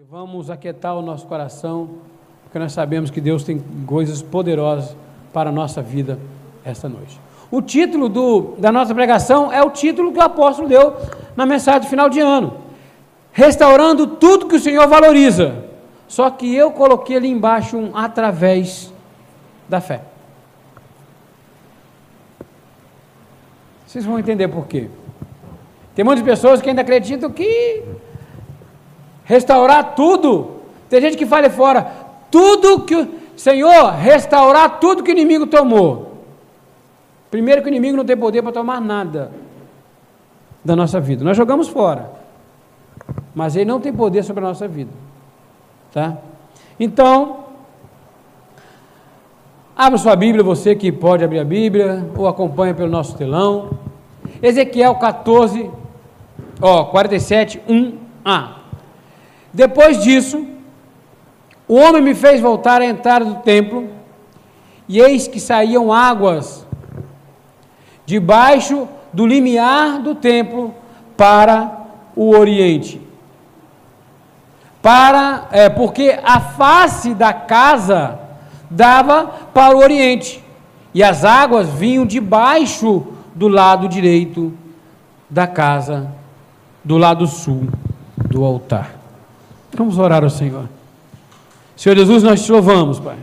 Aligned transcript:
E 0.00 0.04
vamos 0.08 0.48
aquietar 0.48 0.96
o 0.96 1.02
nosso 1.02 1.26
coração, 1.26 1.90
porque 2.44 2.56
nós 2.56 2.70
sabemos 2.72 3.10
que 3.10 3.20
Deus 3.20 3.42
tem 3.42 3.58
coisas 3.84 4.22
poderosas 4.22 4.96
para 5.32 5.50
a 5.50 5.52
nossa 5.52 5.82
vida 5.82 6.20
esta 6.64 6.88
noite. 6.88 7.18
O 7.50 7.60
título 7.60 8.08
do, 8.08 8.54
da 8.58 8.70
nossa 8.70 8.94
pregação 8.94 9.52
é 9.52 9.60
o 9.60 9.70
título 9.70 10.12
que 10.12 10.18
o 10.20 10.22
apóstolo 10.22 10.68
deu 10.68 10.94
na 11.34 11.44
mensagem 11.44 11.80
do 11.80 11.88
final 11.88 12.08
de 12.08 12.20
ano: 12.20 12.58
Restaurando 13.32 14.06
tudo 14.06 14.46
que 14.46 14.54
o 14.54 14.60
Senhor 14.60 14.86
valoriza. 14.86 15.64
Só 16.06 16.30
que 16.30 16.54
eu 16.54 16.70
coloquei 16.70 17.16
ali 17.16 17.28
embaixo 17.28 17.76
um 17.76 17.96
através 17.96 18.92
da 19.68 19.80
fé. 19.80 20.02
Vocês 23.84 24.04
vão 24.04 24.16
entender 24.16 24.46
por 24.46 24.68
quê. 24.68 24.88
Tem 25.92 26.04
muitas 26.04 26.24
pessoas 26.24 26.62
que 26.62 26.68
ainda 26.68 26.82
acreditam 26.82 27.32
que 27.32 27.82
restaurar 29.28 29.94
tudo. 29.94 30.52
Tem 30.88 31.02
gente 31.02 31.16
que 31.18 31.26
fala 31.26 31.50
fora, 31.50 31.86
tudo 32.30 32.80
que 32.80 32.96
o 32.96 33.08
Senhor, 33.36 33.92
restaurar 33.92 34.80
tudo 34.80 35.02
que 35.02 35.10
o 35.10 35.12
inimigo 35.12 35.46
tomou. 35.46 36.14
Primeiro 37.30 37.60
que 37.60 37.68
o 37.68 37.70
inimigo 37.70 37.98
não 37.98 38.06
tem 38.06 38.16
poder 38.16 38.42
para 38.42 38.52
tomar 38.52 38.80
nada 38.80 39.30
da 40.64 40.74
nossa 40.74 40.98
vida. 40.98 41.22
Nós 41.22 41.36
jogamos 41.36 41.68
fora. 41.68 42.10
Mas 43.34 43.54
ele 43.54 43.66
não 43.66 43.78
tem 43.78 43.92
poder 43.92 44.24
sobre 44.24 44.42
a 44.42 44.48
nossa 44.48 44.66
vida. 44.66 44.90
Tá? 45.92 46.16
Então, 46.80 47.44
abra 49.76 49.98
sua 49.98 50.16
Bíblia, 50.16 50.42
você 50.42 50.74
que 50.74 50.90
pode 50.90 51.22
abrir 51.22 51.38
a 51.38 51.44
Bíblia, 51.44 52.10
ou 52.16 52.26
acompanha 52.26 52.72
pelo 52.72 52.88
nosso 52.88 53.14
telão. 53.16 53.70
Ezequiel 54.42 54.94
14, 54.94 55.70
ó, 56.62 56.84
47, 56.86 57.60
1a. 57.68 58.57
Depois 59.52 60.02
disso, 60.02 60.46
o 61.66 61.74
homem 61.74 62.02
me 62.02 62.14
fez 62.14 62.40
voltar 62.40 62.80
à 62.80 62.84
entrada 62.84 63.24
do 63.24 63.36
templo, 63.36 63.88
e 64.88 65.00
eis 65.00 65.28
que 65.28 65.38
saíam 65.38 65.92
águas 65.92 66.66
debaixo 68.06 68.88
do 69.12 69.26
limiar 69.26 70.00
do 70.00 70.14
templo 70.14 70.74
para 71.16 71.78
o 72.16 72.30
oriente. 72.30 73.00
Para, 74.80 75.46
é, 75.50 75.68
porque 75.68 76.18
a 76.24 76.40
face 76.40 77.12
da 77.12 77.34
casa 77.34 78.18
dava 78.70 79.26
para 79.52 79.76
o 79.76 79.80
oriente, 79.80 80.42
e 80.94 81.02
as 81.02 81.24
águas 81.24 81.68
vinham 81.68 82.06
debaixo 82.06 83.06
do 83.34 83.46
lado 83.46 83.88
direito 83.88 84.54
da 85.28 85.46
casa, 85.46 86.10
do 86.82 86.96
lado 86.96 87.26
sul 87.26 87.68
do 88.30 88.44
altar. 88.44 88.97
Vamos 89.78 89.96
orar 89.96 90.24
ao 90.24 90.30
Senhor. 90.30 90.64
Senhor 91.76 91.94
Jesus, 91.94 92.24
nós 92.24 92.44
te 92.44 92.50
louvamos, 92.50 92.98
Pai. 92.98 93.14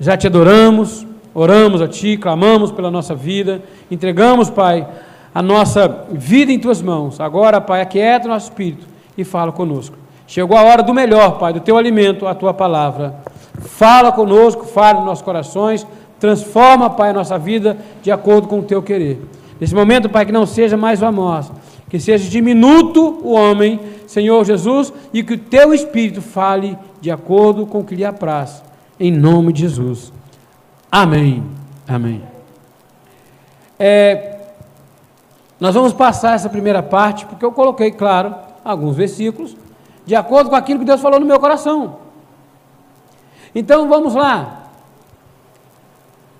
Já 0.00 0.16
te 0.16 0.26
adoramos, 0.26 1.06
oramos 1.34 1.82
a 1.82 1.86
Ti, 1.86 2.16
clamamos 2.16 2.72
pela 2.72 2.90
nossa 2.90 3.14
vida, 3.14 3.62
entregamos, 3.90 4.48
Pai, 4.48 4.88
a 5.34 5.42
nossa 5.42 6.06
vida 6.10 6.50
em 6.50 6.58
Tuas 6.58 6.80
mãos. 6.80 7.20
Agora, 7.20 7.60
Pai, 7.60 7.82
aquieta 7.82 8.26
o 8.26 8.30
nosso 8.30 8.48
espírito 8.48 8.86
e 9.18 9.22
fala 9.22 9.52
conosco. 9.52 9.96
Chegou 10.26 10.56
a 10.56 10.62
hora 10.62 10.82
do 10.82 10.94
melhor, 10.94 11.38
Pai, 11.38 11.52
do 11.52 11.60
Teu 11.60 11.76
alimento, 11.76 12.26
a 12.26 12.34
Tua 12.34 12.54
palavra. 12.54 13.14
Fala 13.60 14.10
conosco, 14.12 14.64
fala 14.64 14.94
nos 14.94 15.04
nossos 15.04 15.24
corações, 15.24 15.86
transforma, 16.18 16.88
Pai, 16.88 17.10
a 17.10 17.12
nossa 17.14 17.38
vida 17.38 17.76
de 18.02 18.10
acordo 18.10 18.48
com 18.48 18.60
o 18.60 18.62
Teu 18.62 18.82
querer. 18.82 19.20
Nesse 19.60 19.74
momento, 19.74 20.08
Pai, 20.08 20.24
que 20.24 20.32
não 20.32 20.46
seja 20.46 20.76
mais 20.76 21.02
o 21.02 21.06
amor, 21.06 21.44
que 21.94 22.00
seja 22.00 22.28
diminuto 22.28 23.20
o 23.22 23.34
homem, 23.34 23.78
Senhor 24.08 24.44
Jesus, 24.44 24.92
e 25.12 25.22
que 25.22 25.34
o 25.34 25.38
teu 25.38 25.72
Espírito 25.72 26.20
fale 26.20 26.76
de 27.00 27.08
acordo 27.08 27.64
com 27.66 27.78
o 27.78 27.84
que 27.84 27.94
lhe 27.94 28.04
apraz, 28.04 28.64
em 28.98 29.12
nome 29.12 29.52
de 29.52 29.60
Jesus. 29.60 30.12
Amém. 30.90 31.44
Amém. 31.86 32.20
É, 33.78 34.40
nós 35.60 35.72
vamos 35.72 35.92
passar 35.92 36.34
essa 36.34 36.48
primeira 36.48 36.82
parte, 36.82 37.26
porque 37.26 37.44
eu 37.44 37.52
coloquei, 37.52 37.92
claro, 37.92 38.34
alguns 38.64 38.96
versículos, 38.96 39.56
de 40.04 40.16
acordo 40.16 40.50
com 40.50 40.56
aquilo 40.56 40.80
que 40.80 40.86
Deus 40.86 41.00
falou 41.00 41.20
no 41.20 41.26
meu 41.26 41.38
coração. 41.38 41.98
Então 43.54 43.88
vamos 43.88 44.16
lá. 44.16 44.64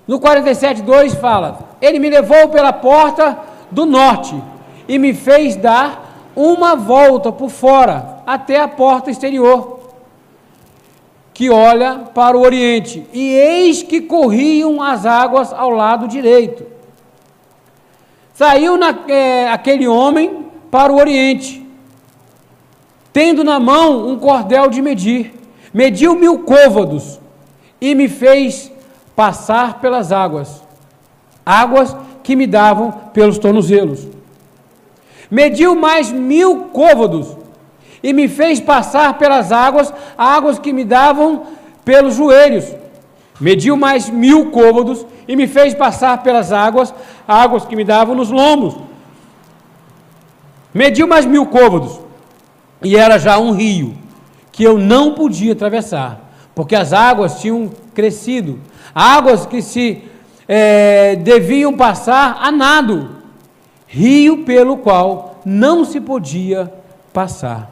No 0.05 0.19
47,2 0.19 1.15
fala: 1.15 1.59
Ele 1.79 1.97
me 1.97 2.09
levou 2.09 2.49
pela 2.49 2.73
porta 2.73 3.39
do 3.71 3.85
norte 3.85 4.35
e 4.87 4.97
me 4.97 5.13
fez 5.13 5.55
dar 5.55 6.31
uma 6.35 6.75
volta 6.75 7.31
por 7.31 7.49
fora 7.49 8.21
até 8.25 8.59
a 8.59 8.67
porta 8.67 9.09
exterior, 9.09 9.79
que 11.33 11.49
olha 11.49 11.99
para 12.13 12.37
o 12.37 12.41
oriente, 12.41 13.05
e 13.13 13.33
eis 13.33 13.83
que 13.83 14.01
corriam 14.01 14.81
as 14.81 15.05
águas 15.05 15.51
ao 15.53 15.69
lado 15.69 16.07
direito. 16.07 16.65
Saiu 18.33 18.77
na, 18.77 18.95
é, 19.07 19.49
aquele 19.49 19.87
homem 19.87 20.45
para 20.69 20.91
o 20.91 20.97
oriente, 20.97 21.65
tendo 23.13 23.43
na 23.43 23.59
mão 23.59 24.07
um 24.07 24.17
cordel 24.17 24.69
de 24.69 24.81
medir, 24.81 25.33
mediu 25.73 26.15
mil 26.15 26.39
côvados 26.39 27.19
e 27.79 27.95
me 27.95 28.09
fez 28.09 28.71
passar 29.15 29.79
pelas 29.79 30.11
águas, 30.11 30.61
águas 31.45 31.95
que 32.23 32.35
me 32.35 32.47
davam 32.47 32.91
pelos 33.13 33.37
tornozelos 33.37 34.14
mediu 35.29 35.75
mais 35.75 36.11
mil 36.11 36.65
côvados 36.73 37.37
e 38.01 38.13
me 38.13 38.27
fez 38.27 38.59
passar 38.59 39.17
pelas 39.17 39.51
águas, 39.51 39.93
águas 40.17 40.59
que 40.59 40.71
me 40.71 40.83
davam 40.83 41.43
pelos 41.83 42.15
joelhos. 42.15 42.65
Mediu 43.39 43.75
mais 43.75 44.09
mil 44.09 44.51
côvados 44.51 45.05
e 45.27 45.35
me 45.35 45.47
fez 45.47 45.73
passar 45.73 46.21
pelas 46.23 46.51
águas, 46.51 46.93
águas 47.27 47.65
que 47.65 47.75
me 47.75 47.83
davam 47.83 48.15
nos 48.15 48.29
lombos. 48.29 48.75
Mediu 50.73 51.07
mais 51.07 51.25
mil 51.25 51.45
côvados 51.45 51.99
e 52.83 52.95
era 52.95 53.17
já 53.17 53.39
um 53.39 53.51
rio 53.51 53.95
que 54.51 54.63
eu 54.63 54.77
não 54.77 55.13
podia 55.15 55.53
atravessar, 55.53 56.31
porque 56.53 56.75
as 56.75 56.93
águas 56.93 57.41
tinham 57.41 57.69
crescido, 57.93 58.59
águas 58.93 59.45
que 59.45 59.61
se 59.61 60.03
é, 60.47 61.15
deviam 61.15 61.75
passar 61.75 62.37
a 62.39 62.51
nado 62.51 63.24
rio 63.87 64.43
pelo 64.43 64.77
qual 64.77 65.39
não 65.45 65.85
se 65.85 66.01
podia 66.01 66.71
passar. 67.13 67.71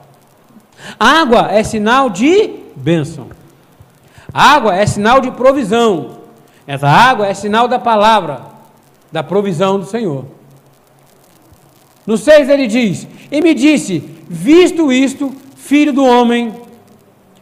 Água 1.00 1.52
é 1.52 1.64
sinal 1.64 2.10
de 2.10 2.52
bênção. 2.76 3.28
Água 4.34 4.76
é 4.76 4.86
sinal 4.86 5.22
de 5.22 5.32
provisão. 5.32 6.24
Essa 6.66 6.88
água 6.88 7.28
é 7.28 7.34
sinal 7.34 7.68
da 7.68 7.78
palavra, 7.78 8.42
da 9.12 9.22
provisão 9.22 9.80
do 9.80 9.86
Senhor. 9.86 10.26
No 12.06 12.18
6 12.18 12.50
ele 12.50 12.68
diz: 12.68 13.08
E 13.32 13.42
me 13.42 13.54
disse: 13.54 14.00
Visto 14.28 14.92
isto, 14.92 15.32
filho 15.56 15.94
do 15.94 16.06
homem, 16.06 16.54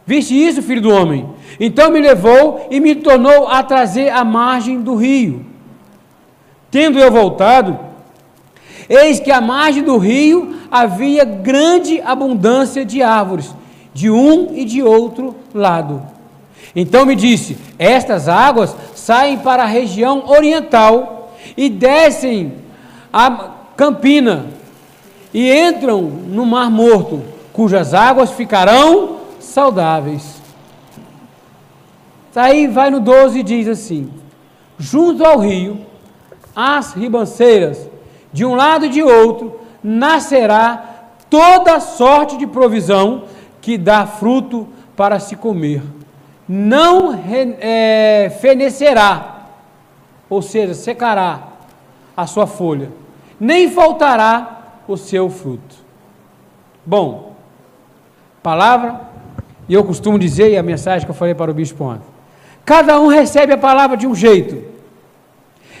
viste 0.06 0.34
isso, 0.34 0.62
filho 0.62 0.82
do 0.82 0.90
homem? 0.90 1.28
Então 1.58 1.90
me 1.90 2.00
levou 2.00 2.66
e 2.70 2.80
me 2.80 2.94
tornou 2.94 3.48
a 3.48 3.62
trazer 3.62 4.10
à 4.10 4.24
margem 4.24 4.80
do 4.80 4.94
rio. 4.94 5.46
Tendo 6.70 6.98
eu 6.98 7.10
voltado, 7.10 7.78
Eis 8.88 9.20
que 9.20 9.30
à 9.30 9.40
margem 9.40 9.82
do 9.82 9.96
rio 9.98 10.56
havia 10.70 11.24
grande 11.24 12.00
abundância 12.00 12.84
de 12.84 13.02
árvores, 13.02 13.54
de 13.92 14.10
um 14.10 14.54
e 14.54 14.64
de 14.64 14.82
outro 14.82 15.34
lado. 15.54 16.02
Então 16.74 17.04
me 17.04 17.14
disse: 17.14 17.56
Estas 17.78 18.28
águas 18.28 18.74
saem 18.94 19.38
para 19.38 19.62
a 19.64 19.66
região 19.66 20.28
oriental 20.28 21.34
e 21.56 21.68
descem 21.68 22.54
a 23.12 23.50
Campina 23.76 24.46
e 25.34 25.52
entram 25.52 26.02
no 26.02 26.44
Mar 26.46 26.70
Morto, 26.70 27.22
cujas 27.52 27.94
águas 27.94 28.30
ficarão 28.32 29.18
saudáveis. 29.40 30.40
Aí 32.34 32.66
vai 32.66 32.90
no 32.90 33.00
12 33.00 33.40
e 33.40 33.42
diz 33.42 33.68
assim: 33.68 34.10
Junto 34.78 35.24
ao 35.24 35.38
rio, 35.38 35.80
as 36.56 36.94
ribanceiras 36.94 37.91
de 38.32 38.44
um 38.44 38.54
lado 38.54 38.86
e 38.86 38.88
de 38.88 39.02
outro, 39.02 39.60
nascerá 39.82 40.90
toda 41.28 41.80
sorte 41.80 42.36
de 42.36 42.46
provisão 42.46 43.24
que 43.60 43.76
dá 43.76 44.06
fruto 44.06 44.68
para 44.96 45.18
se 45.18 45.36
comer. 45.36 45.82
Não 46.48 47.14
é, 47.60 48.36
fenecerá, 48.40 49.46
ou 50.28 50.42
seja, 50.42 50.74
secará 50.74 51.48
a 52.16 52.26
sua 52.26 52.46
folha, 52.46 52.90
nem 53.38 53.70
faltará 53.70 54.62
o 54.86 54.96
seu 54.96 55.30
fruto. 55.30 55.76
Bom, 56.84 57.34
palavra, 58.42 59.00
e 59.68 59.74
eu 59.74 59.84
costumo 59.84 60.18
dizer, 60.18 60.50
e 60.50 60.58
a 60.58 60.62
mensagem 60.62 61.06
que 61.06 61.10
eu 61.10 61.14
falei 61.14 61.34
para 61.34 61.50
o 61.50 61.54
bispo 61.54 61.84
ontem, 61.84 62.06
cada 62.64 63.00
um 63.00 63.06
recebe 63.06 63.52
a 63.52 63.58
palavra 63.58 63.96
de 63.96 64.06
um 64.06 64.14
jeito. 64.14 64.70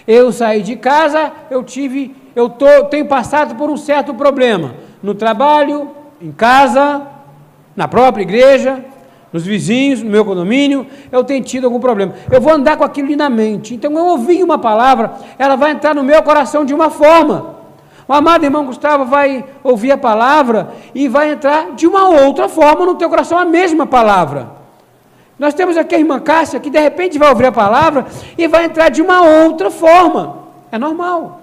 Eu 0.06 0.32
saí 0.32 0.62
de 0.62 0.76
casa, 0.76 1.32
eu 1.50 1.62
tive 1.62 2.21
eu 2.34 2.48
tô, 2.48 2.84
tenho 2.84 3.06
passado 3.06 3.54
por 3.54 3.70
um 3.70 3.76
certo 3.76 4.14
problema 4.14 4.74
no 5.02 5.14
trabalho, 5.14 5.90
em 6.20 6.30
casa, 6.30 7.02
na 7.74 7.88
própria 7.88 8.22
igreja, 8.22 8.84
nos 9.32 9.44
vizinhos, 9.44 10.02
no 10.02 10.10
meu 10.10 10.24
condomínio, 10.24 10.86
eu 11.10 11.24
tenho 11.24 11.42
tido 11.42 11.64
algum 11.64 11.80
problema. 11.80 12.14
Eu 12.30 12.40
vou 12.40 12.52
andar 12.52 12.76
com 12.76 12.84
aquilo 12.84 13.14
na 13.16 13.30
mente. 13.30 13.74
Então, 13.74 13.90
eu 13.92 14.06
ouvi 14.06 14.42
uma 14.42 14.58
palavra, 14.58 15.14
ela 15.38 15.56
vai 15.56 15.72
entrar 15.72 15.94
no 15.94 16.04
meu 16.04 16.22
coração 16.22 16.64
de 16.64 16.74
uma 16.74 16.90
forma. 16.90 17.56
O 18.06 18.12
amado 18.12 18.44
irmão 18.44 18.66
Gustavo 18.66 19.06
vai 19.06 19.44
ouvir 19.64 19.92
a 19.92 19.96
palavra 19.96 20.72
e 20.94 21.08
vai 21.08 21.30
entrar 21.30 21.72
de 21.72 21.86
uma 21.86 22.08
outra 22.08 22.48
forma 22.48 22.84
no 22.84 22.94
teu 22.94 23.08
coração 23.08 23.38
a 23.38 23.44
mesma 23.44 23.86
palavra. 23.86 24.50
Nós 25.38 25.54
temos 25.54 25.76
aqui 25.76 25.94
a 25.94 25.98
irmã 25.98 26.20
Cássia 26.20 26.60
que 26.60 26.68
de 26.68 26.78
repente 26.78 27.18
vai 27.18 27.30
ouvir 27.30 27.46
a 27.46 27.52
palavra 27.52 28.06
e 28.36 28.46
vai 28.46 28.66
entrar 28.66 28.90
de 28.90 29.00
uma 29.00 29.22
outra 29.22 29.70
forma. 29.70 30.42
É 30.70 30.78
normal. 30.78 31.41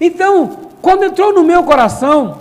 Então, 0.00 0.70
quando 0.80 1.04
entrou 1.04 1.32
no 1.32 1.42
meu 1.42 1.62
coração, 1.64 2.38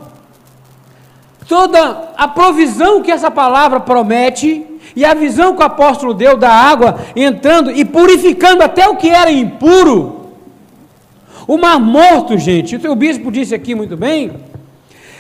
toda 1.48 2.12
a 2.16 2.28
provisão 2.28 3.02
que 3.02 3.12
essa 3.12 3.32
palavra 3.32 3.80
promete 3.80 4.66
e 4.96 5.06
a 5.06 5.14
visão 5.14 5.56
que 5.56 5.62
o 5.62 5.66
apóstolo 5.66 6.14
deu 6.14 6.38
da 6.38 6.52
água 6.52 7.00
entrando 7.16 7.72
e 7.72 7.86
purificando 7.86 8.64
até 8.64 8.88
o 8.88 8.96
que 8.96 9.10
era 9.10 9.32
impuro. 9.32 10.32
O 11.48 11.58
mar 11.58 11.80
morto, 11.80 12.38
gente, 12.38 12.76
o 12.88 12.96
bispo 12.96 13.32
disse 13.32 13.56
aqui 13.56 13.74
muito 13.74 13.96
bem, 13.96 14.32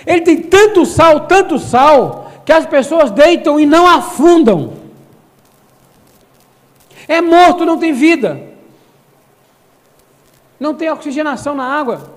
ele 0.06 0.22
tem 0.22 0.42
tanto 0.42 0.86
sal, 0.86 1.22
tanto 1.22 1.58
sal, 1.58 2.32
que 2.46 2.52
as 2.52 2.66
pessoas 2.66 3.12
deitam 3.12 3.60
e 3.60 3.66
não 3.66 3.86
afundam. 3.86 4.74
É 7.08 7.22
morto, 7.22 7.66
não 7.66 7.78
tem 7.78 7.94
vida. 7.94 8.42
Não 10.60 10.74
tem 10.74 10.90
oxigenação 10.90 11.54
na 11.54 11.66
água. 11.66 12.17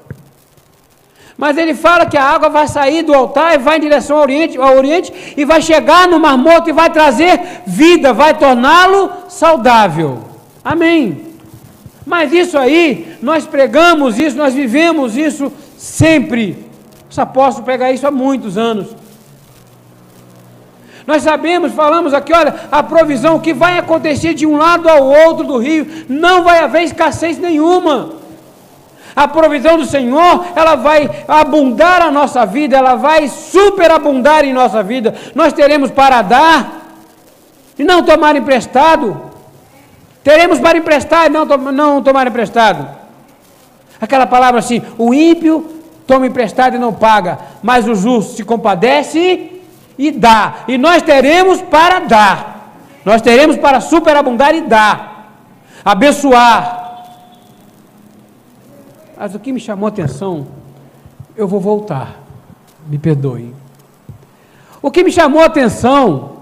Mas 1.41 1.57
ele 1.57 1.73
fala 1.73 2.05
que 2.05 2.19
a 2.19 2.23
água 2.23 2.51
vai 2.51 2.69
sair 2.69 3.03
do 3.03 3.15
altar 3.15 3.55
e 3.55 3.59
vai 3.59 3.79
em 3.79 3.81
direção 3.81 4.19
ao 4.19 4.23
oriente, 4.23 4.59
ao 4.59 4.77
oriente 4.77 5.11
e 5.39 5.43
vai 5.43 5.63
chegar 5.63 6.07
no 6.07 6.21
Mar 6.21 6.37
Morto 6.37 6.69
e 6.69 6.73
vai 6.73 6.91
trazer 6.91 7.63
vida, 7.67 8.13
vai 8.13 8.35
torná-lo 8.35 9.11
saudável. 9.27 10.19
Amém. 10.63 11.29
Mas 12.05 12.31
isso 12.31 12.59
aí, 12.59 13.17
nós 13.23 13.47
pregamos 13.47 14.19
isso, 14.19 14.37
nós 14.37 14.53
vivemos 14.53 15.17
isso 15.17 15.51
sempre. 15.79 16.69
Os 17.09 17.19
apóstolos 17.19 17.65
pregam 17.65 17.89
isso 17.89 18.07
há 18.07 18.11
muitos 18.11 18.59
anos. 18.59 18.95
Nós 21.07 21.23
sabemos, 21.23 21.73
falamos 21.73 22.13
aqui, 22.13 22.35
olha, 22.35 22.55
a 22.71 22.83
provisão 22.83 23.41
que 23.41 23.55
vai 23.55 23.79
acontecer 23.79 24.35
de 24.35 24.45
um 24.45 24.59
lado 24.59 24.91
ao 24.91 25.07
outro 25.07 25.47
do 25.47 25.57
rio, 25.57 25.87
não 26.07 26.45
vai 26.45 26.59
haver 26.59 26.83
escassez 26.83 27.39
nenhuma. 27.39 28.20
A 29.15 29.27
provisão 29.27 29.77
do 29.77 29.85
Senhor, 29.85 30.45
ela 30.55 30.77
vai 30.77 31.25
abundar 31.27 32.03
a 32.03 32.11
nossa 32.11 32.47
vida, 32.47 32.77
ela 32.77 32.95
vai 32.95 33.29
superabundar 33.29 34.45
em 34.45 34.53
nossa 34.53 34.83
vida. 34.83 35.15
Nós 35.35 35.53
teremos 35.53 35.91
para 35.91 36.23
dar 36.23 36.81
e 37.79 37.85
não 37.85 38.03
tomar 38.03 38.37
emprestado. 38.37 39.21
Teremos 40.23 40.61
para 40.61 40.79
emprestar 40.79 41.27
e 41.27 41.29
não, 41.31 41.45
não 41.45 42.03
tomar 42.03 42.27
emprestado. 42.27 42.87
Aquela 44.01 44.27
palavra 44.27 44.61
assim: 44.61 44.83
o 44.97 45.13
ímpio 45.13 45.83
toma 46.07 46.27
emprestado 46.27 46.77
e 46.77 46.79
não 46.79 46.93
paga, 46.93 47.39
mas 47.63 47.89
o 47.89 47.95
justo 47.95 48.37
se 48.37 48.45
compadece 48.45 49.61
e 49.99 50.11
dá. 50.11 50.55
E 50.69 50.79
nós 50.79 51.03
teremos 51.03 51.61
para 51.63 52.01
dar. 52.01 52.75
Nós 53.05 53.23
teremos 53.23 53.57
para 53.57 53.81
superabundar 53.81 54.55
e 54.55 54.63
dar. 54.63 55.35
Abençoar 55.85 56.80
mas 59.21 59.35
o 59.35 59.39
que 59.39 59.53
me 59.53 59.61
chamou 59.61 59.85
a 59.85 59.91
atenção, 59.91 60.47
eu 61.37 61.47
vou 61.47 61.61
voltar, 61.61 62.23
me 62.87 62.99
perdoe. 62.99 63.55
O 64.81 64.91
que 64.91 65.05
me 65.05 65.13
chamou 65.13 65.43
a 65.43 65.45
atenção 65.45 66.39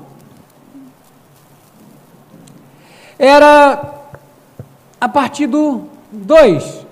era 3.18 3.82
a 5.00 5.08
partir 5.08 5.48
do 5.48 5.86
2. 6.12 6.86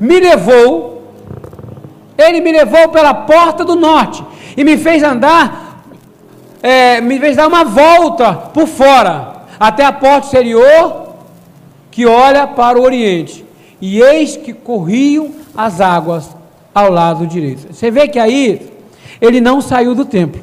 Me 0.00 0.18
levou, 0.18 1.12
ele 2.16 2.40
me 2.40 2.52
levou 2.52 2.88
pela 2.88 3.12
porta 3.12 3.66
do 3.66 3.76
norte 3.76 4.24
e 4.56 4.64
me 4.64 4.78
fez 4.78 5.02
andar, 5.02 5.82
é, 6.62 7.02
me 7.02 7.20
fez 7.20 7.36
dar 7.36 7.48
uma 7.48 7.64
volta 7.64 8.32
por 8.32 8.66
fora, 8.66 9.42
até 9.60 9.84
a 9.84 9.92
porta 9.92 10.28
exterior 10.28 11.05
que 11.96 12.04
olha 12.04 12.46
para 12.46 12.78
o 12.78 12.82
oriente, 12.82 13.42
e 13.80 14.02
eis 14.02 14.36
que 14.36 14.52
corriam 14.52 15.30
as 15.56 15.80
águas 15.80 16.36
ao 16.74 16.90
lado 16.90 17.26
direito. 17.26 17.72
Você 17.72 17.90
vê 17.90 18.06
que 18.06 18.18
aí 18.18 18.70
ele 19.18 19.40
não 19.40 19.62
saiu 19.62 19.94
do 19.94 20.04
templo. 20.04 20.42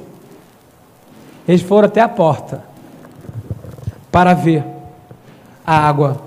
Eles 1.48 1.62
foram 1.62 1.86
até 1.86 2.02
a 2.02 2.10
porta 2.10 2.64
para 4.12 4.34
ver 4.34 4.64
a 5.64 5.78
água 5.88 6.24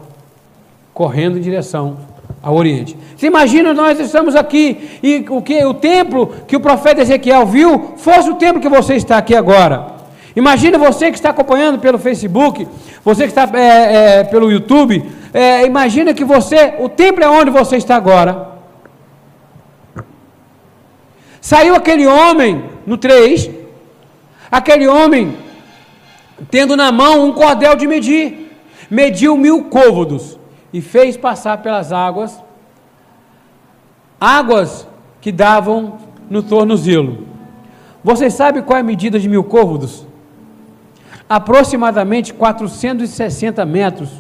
correndo 0.95 1.39
em 1.39 1.41
direção 1.41 1.97
ao 2.41 2.55
Oriente. 2.55 2.97
Você 3.17 3.27
imagina 3.27 3.75
nós 3.75 3.99
estamos 3.99 4.37
aqui 4.37 5.01
e 5.03 5.27
o 5.29 5.43
que 5.43 5.65
o 5.65 5.75
templo 5.75 6.29
que 6.47 6.55
o 6.55 6.61
profeta 6.61 7.03
Ezequiel 7.03 7.45
viu 7.47 7.95
fosse 7.97 8.31
o 8.31 8.37
templo 8.37 8.63
que 8.63 8.69
você 8.69 8.95
está 8.95 9.19
aqui 9.19 9.35
agora. 9.35 9.96
Imagina 10.37 10.77
você 10.77 11.11
que 11.11 11.17
está 11.17 11.31
acompanhando 11.31 11.79
pelo 11.79 11.99
Facebook, 11.99 12.69
você 13.03 13.23
que 13.23 13.31
está 13.31 13.49
é, 13.59 14.21
é, 14.21 14.25
pelo 14.25 14.53
YouTube, 14.53 15.03
é, 15.33 15.65
imagina 15.65 16.13
que 16.13 16.27
você, 16.27 16.75
o 16.79 16.91
templo 16.91 17.25
é 17.25 17.29
onde 17.29 17.51
você 17.51 17.79
está 17.79 17.97
agora. 17.97 18.55
Saiu 21.41 21.75
aquele 21.75 22.07
homem, 22.07 22.65
no 22.87 22.99
3, 22.99 23.51
aquele 24.53 24.87
homem 24.87 25.37
tendo 26.51 26.77
na 26.77 26.93
mão 26.93 27.27
um 27.27 27.33
cordel 27.33 27.75
de 27.75 27.87
medir, 27.87 28.59
mediu 28.91 29.39
mil 29.39 29.65
côvados 29.65 30.39
e 30.71 30.83
fez 30.83 31.17
passar 31.17 31.59
pelas 31.59 31.93
águas, 31.93 32.39
águas 34.21 34.87
que 35.21 35.33
davam 35.33 35.99
no 36.29 36.43
tornozelo. 36.43 37.27
Você 38.05 38.29
sabe 38.29 38.61
qual 38.61 38.77
é 38.77 38.81
a 38.81 38.85
medida 38.85 39.19
de 39.19 39.29
mil 39.29 39.43
côvados? 39.43 40.06
Aproximadamente 41.29 42.33
460 42.33 43.65
metros. 43.65 44.11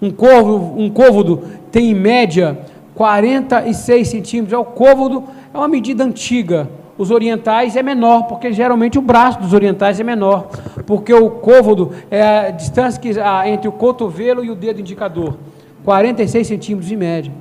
Um, 0.00 0.10
corvo, 0.10 0.74
um 0.76 0.90
côvodo 0.90 1.42
tem 1.70 1.90
em 1.90 1.94
média 1.94 2.58
46 2.94 4.08
centímetros. 4.08 4.52
É 4.52 4.58
o 4.58 4.64
côvodo 4.64 5.24
é 5.52 5.56
uma 5.56 5.68
medida 5.68 6.04
antiga. 6.04 6.68
Os 6.98 7.10
orientais 7.10 7.74
é 7.74 7.82
menor, 7.82 8.24
porque 8.24 8.52
geralmente 8.52 8.98
o 8.98 9.02
braço 9.02 9.40
dos 9.40 9.52
orientais 9.52 9.98
é 9.98 10.04
menor, 10.04 10.48
porque 10.86 11.12
o 11.12 11.30
côvodo 11.30 11.92
é 12.10 12.22
a 12.22 12.50
distância 12.50 13.00
que, 13.00 13.18
a, 13.18 13.48
entre 13.48 13.66
o 13.66 13.72
cotovelo 13.72 14.44
e 14.44 14.50
o 14.50 14.54
dedo 14.54 14.80
indicador, 14.80 15.36
46 15.84 16.46
centímetros 16.46 16.92
em 16.92 16.96
média. 16.96 17.32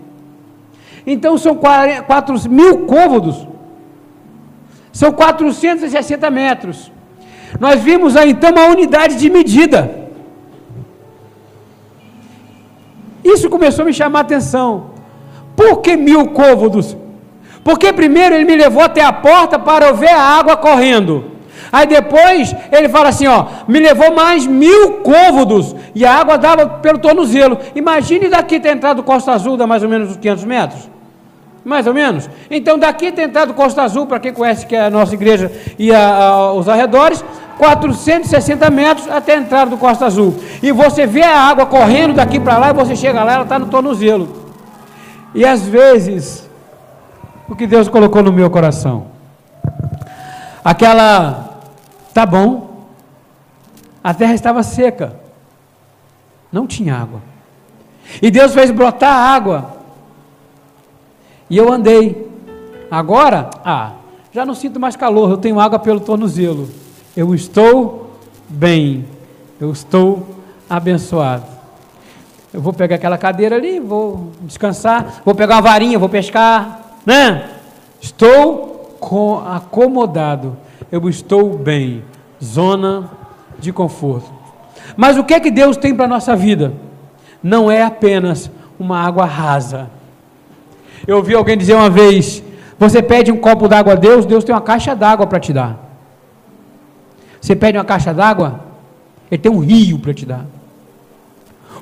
Então 1.05 1.37
são 1.37 1.55
4 1.55 2.49
mil 2.49 2.85
côvodos, 2.85 3.45
são 4.91 5.11
460 5.11 6.29
metros. 6.31 6.91
Nós 7.59 7.81
vimos 7.81 8.15
aí 8.15 8.31
então 8.31 8.51
uma 8.51 8.65
unidade 8.65 9.15
de 9.15 9.29
medida. 9.29 10.01
Isso 13.23 13.49
começou 13.49 13.83
a 13.83 13.85
me 13.85 13.93
chamar 13.93 14.19
a 14.19 14.21
atenção. 14.21 14.91
Por 15.55 15.81
que 15.81 15.95
mil 15.95 16.27
côvados? 16.29 16.97
Porque 17.63 17.93
primeiro 17.93 18.35
ele 18.35 18.45
me 18.45 18.55
levou 18.55 18.81
até 18.81 19.03
a 19.03 19.13
porta 19.13 19.59
para 19.59 19.87
eu 19.87 19.95
ver 19.95 20.09
a 20.09 20.19
água 20.19 20.57
correndo. 20.57 21.31
Aí 21.71 21.85
depois 21.85 22.53
ele 22.71 22.89
fala 22.89 23.09
assim: 23.09 23.27
ó, 23.27 23.45
me 23.67 23.79
levou 23.79 24.13
mais 24.13 24.47
mil 24.47 25.01
côvados 25.01 25.75
e 25.93 26.05
a 26.05 26.13
água 26.13 26.37
dava 26.37 26.67
pelo 26.67 26.97
tornozelo. 26.97 27.57
Imagine 27.75 28.27
daqui 28.27 28.59
ter 28.59 28.75
entrado 28.75 29.03
Costa 29.03 29.31
Azul, 29.31 29.55
dá 29.55 29.67
mais 29.67 29.83
ou 29.83 29.89
menos 29.89 30.09
uns 30.09 30.17
500 30.17 30.43
metros. 30.43 30.89
Mais 31.63 31.85
ou 31.85 31.93
menos? 31.93 32.27
Então, 32.49 32.77
daqui 32.77 33.11
ter 33.11 33.23
entrado 33.23 33.53
Costa 33.53 33.83
Azul, 33.83 34.07
para 34.07 34.19
quem 34.19 34.33
conhece 34.33 34.65
que 34.65 34.75
é 34.75 34.85
a 34.85 34.89
nossa 34.89 35.13
igreja 35.13 35.51
e 35.77 35.93
a, 35.93 36.15
a, 36.15 36.53
os 36.53 36.67
arredores, 36.67 37.23
460 37.61 38.71
metros 38.71 39.07
até 39.07 39.35
a 39.35 39.37
entrada 39.37 39.69
do 39.69 39.77
Costa 39.77 40.07
Azul. 40.07 40.35
E 40.63 40.71
você 40.71 41.05
vê 41.05 41.21
a 41.21 41.41
água 41.41 41.67
correndo 41.67 42.15
daqui 42.15 42.39
para 42.39 42.57
lá 42.57 42.71
e 42.71 42.73
você 42.73 42.95
chega 42.95 43.23
lá, 43.23 43.33
ela 43.33 43.43
está 43.43 43.59
no 43.59 43.67
tornozelo. 43.67 44.27
E 45.35 45.45
às 45.45 45.61
vezes, 45.61 46.49
o 47.47 47.55
que 47.55 47.67
Deus 47.67 47.87
colocou 47.87 48.23
no 48.23 48.33
meu 48.33 48.49
coração, 48.49 49.05
aquela, 50.65 51.59
tá 52.11 52.25
bom, 52.25 52.87
a 54.03 54.11
terra 54.11 54.33
estava 54.33 54.63
seca, 54.63 55.13
não 56.51 56.65
tinha 56.65 56.95
água. 56.95 57.21
E 58.23 58.31
Deus 58.31 58.55
fez 58.55 58.71
brotar 58.71 59.13
água 59.15 59.77
e 61.47 61.57
eu 61.57 61.71
andei. 61.71 62.27
Agora, 62.89 63.51
ah, 63.63 63.91
já 64.31 64.47
não 64.47 64.55
sinto 64.55 64.79
mais 64.79 64.95
calor, 64.95 65.29
eu 65.29 65.37
tenho 65.37 65.59
água 65.59 65.77
pelo 65.77 65.99
tornozelo. 65.99 66.80
Eu 67.15 67.35
estou 67.35 68.11
bem, 68.47 69.05
eu 69.59 69.71
estou 69.71 70.25
abençoado. 70.69 71.45
Eu 72.53 72.61
vou 72.61 72.71
pegar 72.71 72.95
aquela 72.95 73.17
cadeira 73.17 73.57
ali, 73.57 73.79
vou 73.79 74.31
descansar, 74.41 75.21
vou 75.25 75.35
pegar 75.35 75.55
uma 75.55 75.61
varinha, 75.61 75.99
vou 75.99 76.07
pescar, 76.07 76.97
né? 77.05 77.49
Estou 77.99 78.97
acomodado, 79.45 80.55
eu 80.91 81.09
estou 81.09 81.57
bem. 81.57 82.03
Zona 82.43 83.11
de 83.59 83.71
conforto. 83.71 84.31
Mas 84.97 85.17
o 85.17 85.23
que 85.23 85.33
é 85.33 85.39
que 85.39 85.51
Deus 85.51 85.77
tem 85.77 85.93
para 85.93 86.05
a 86.05 86.07
nossa 86.07 86.35
vida? 86.35 86.73
Não 87.43 87.69
é 87.69 87.83
apenas 87.83 88.49
uma 88.79 88.99
água 88.99 89.25
rasa. 89.25 89.89
Eu 91.05 91.17
ouvi 91.17 91.35
alguém 91.35 91.57
dizer 91.57 91.75
uma 91.75 91.89
vez: 91.89 92.41
você 92.79 93.01
pede 93.01 93.31
um 93.31 93.37
copo 93.37 93.67
d'água 93.67 93.93
a 93.93 93.95
Deus, 93.95 94.25
Deus 94.25 94.43
tem 94.43 94.55
uma 94.55 94.61
caixa 94.61 94.95
d'água 94.95 95.27
para 95.27 95.39
te 95.39 95.53
dar. 95.53 95.90
Você 97.41 97.55
pede 97.55 97.77
uma 97.77 97.83
caixa 97.83 98.13
d'água, 98.13 98.59
Ele 99.29 99.41
tem 99.41 99.51
um 99.51 99.59
rio 99.59 99.97
para 99.97 100.13
te 100.13 100.25
dar. 100.25 100.45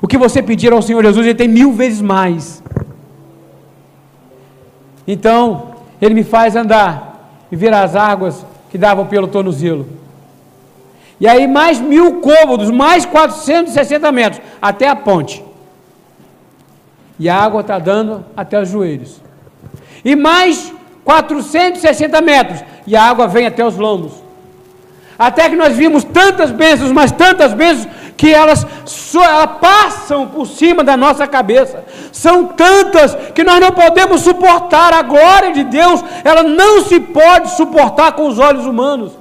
O 0.00 0.08
que 0.08 0.16
você 0.16 0.42
pedir 0.42 0.72
ao 0.72 0.80
Senhor 0.80 1.04
Jesus, 1.04 1.26
Ele 1.26 1.34
tem 1.34 1.46
mil 1.46 1.72
vezes 1.72 2.00
mais. 2.00 2.62
Então, 5.06 5.74
Ele 6.00 6.14
me 6.14 6.24
faz 6.24 6.56
andar 6.56 7.46
e 7.52 7.56
ver 7.56 7.74
as 7.74 7.94
águas 7.94 8.44
que 8.70 8.78
davam 8.78 9.06
pelo 9.06 9.28
tornozelo. 9.28 9.86
E 11.20 11.28
aí, 11.28 11.46
mais 11.46 11.78
mil 11.78 12.20
cômodos, 12.20 12.70
mais 12.70 13.04
460 13.04 14.10
metros, 14.10 14.40
até 14.62 14.88
a 14.88 14.96
ponte. 14.96 15.44
E 17.18 17.28
a 17.28 17.36
água 17.36 17.60
está 17.60 17.78
dando 17.78 18.24
até 18.34 18.58
os 18.58 18.70
joelhos. 18.70 19.20
E 20.02 20.16
mais 20.16 20.72
460 21.04 22.18
metros, 22.22 22.64
e 22.86 22.96
a 22.96 23.04
água 23.04 23.28
vem 23.28 23.46
até 23.46 23.62
os 23.62 23.76
lombos. 23.76 24.29
Até 25.20 25.50
que 25.50 25.54
nós 25.54 25.76
vimos 25.76 26.02
tantas 26.02 26.50
bênçãos, 26.50 26.90
mas 26.92 27.12
tantas 27.12 27.52
bênçãos, 27.52 27.86
que 28.16 28.32
elas, 28.32 28.66
elas 29.14 29.50
passam 29.60 30.26
por 30.28 30.46
cima 30.46 30.82
da 30.82 30.96
nossa 30.96 31.26
cabeça. 31.26 31.84
São 32.10 32.46
tantas 32.46 33.14
que 33.34 33.44
nós 33.44 33.60
não 33.60 33.70
podemos 33.70 34.22
suportar. 34.22 34.94
A 34.94 35.02
glória 35.02 35.52
de 35.52 35.64
Deus, 35.64 36.02
ela 36.24 36.42
não 36.42 36.82
se 36.84 36.98
pode 36.98 37.50
suportar 37.50 38.12
com 38.12 38.28
os 38.28 38.38
olhos 38.38 38.64
humanos. 38.64 39.12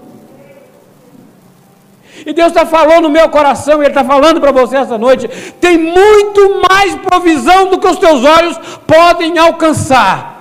E 2.25 2.32
Deus 2.32 2.48
está 2.48 2.65
falando 2.65 3.03
no 3.03 3.10
meu 3.10 3.27
coração, 3.27 3.82
e 3.82 3.86
Ele 3.86 3.89
está 3.89 4.06
falando 4.06 4.39
para 4.39 4.53
você 4.53 4.77
essa 4.77 4.98
noite: 4.98 5.27
tem 5.60 5.77
muito 5.77 6.62
mais 6.70 6.96
provisão 6.96 7.68
do 7.68 7.77
que 7.77 7.88
os 7.88 7.98
teus 7.98 8.24
olhos 8.24 8.58
podem 8.88 9.38
alcançar. 9.38 10.38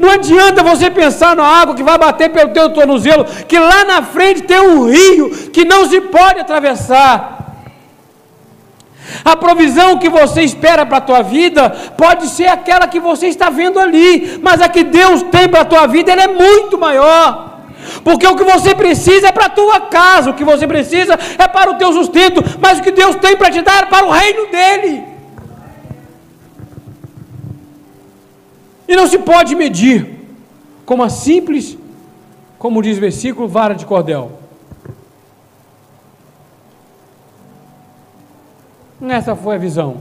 Não 0.00 0.08
adianta 0.12 0.62
você 0.62 0.90
pensar 0.90 1.36
na 1.36 1.44
água 1.44 1.74
que 1.74 1.82
vai 1.82 1.98
bater 1.98 2.30
pelo 2.30 2.54
teu 2.54 2.70
tornozelo, 2.70 3.26
que 3.46 3.58
lá 3.58 3.84
na 3.84 4.00
frente 4.00 4.40
tem 4.42 4.58
um 4.58 4.88
rio 4.90 5.28
que 5.52 5.62
não 5.62 5.86
se 5.86 6.00
pode 6.00 6.40
atravessar. 6.40 7.36
A 9.22 9.36
provisão 9.36 9.98
que 9.98 10.08
você 10.08 10.40
espera 10.40 10.86
para 10.86 10.96
a 10.96 11.02
tua 11.02 11.20
vida 11.20 11.68
pode 11.98 12.28
ser 12.28 12.46
aquela 12.46 12.88
que 12.88 12.98
você 12.98 13.26
está 13.26 13.50
vendo 13.50 13.78
ali, 13.78 14.40
mas 14.42 14.62
a 14.62 14.70
que 14.70 14.82
Deus 14.84 15.22
tem 15.24 15.46
para 15.46 15.60
a 15.60 15.66
tua 15.66 15.86
vida 15.86 16.10
é 16.12 16.28
muito 16.28 16.78
maior. 16.78 17.58
Porque 18.02 18.26
o 18.26 18.36
que 18.36 18.44
você 18.44 18.74
precisa 18.74 19.28
é 19.28 19.32
para 19.32 19.46
a 19.46 19.50
tua 19.50 19.80
casa, 19.82 20.30
o 20.30 20.34
que 20.34 20.44
você 20.44 20.66
precisa 20.66 21.18
é 21.38 21.46
para 21.46 21.72
o 21.72 21.74
teu 21.74 21.92
sustento, 21.92 22.42
mas 22.58 22.78
o 22.78 22.82
que 22.82 22.90
Deus 22.90 23.16
tem 23.16 23.36
para 23.36 23.50
te 23.50 23.60
dar 23.60 23.82
é 23.82 23.86
para 23.86 24.06
o 24.06 24.10
reino 24.10 24.46
dele. 24.46 25.09
E 28.90 28.96
não 28.96 29.06
se 29.06 29.20
pode 29.20 29.54
medir 29.54 30.18
com 30.84 30.94
uma 30.94 31.08
simples, 31.08 31.78
como 32.58 32.82
diz 32.82 32.98
o 32.98 33.00
versículo, 33.00 33.46
vara 33.46 33.72
de 33.72 33.86
cordel. 33.86 34.32
Essa 39.00 39.36
foi 39.36 39.54
a 39.54 39.58
visão. 39.58 39.98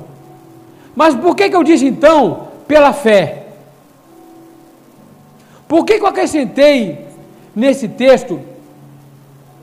Mas 0.96 1.14
por 1.14 1.36
que, 1.36 1.52
que 1.52 1.56
eu 1.56 1.64
disse 1.64 1.86
então 1.86 2.48
pela 2.68 2.92
fé? 2.92 3.50
Por 5.68 5.86
que, 5.86 6.00
que 6.00 6.04
eu 6.04 6.08
acrescentei 6.08 7.06
nesse 7.56 7.88
texto 7.88 8.42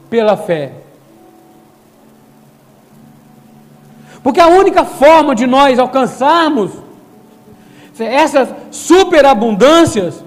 pela 0.09 0.37
fé? 0.37 0.71
Porque 4.23 4.39
a 4.39 4.47
única 4.47 4.85
forma 4.85 5.35
de 5.35 5.49
nós 5.49 5.81
alcançarmos 5.81 6.86
essas 7.99 8.49
superabundâncias 8.71 10.23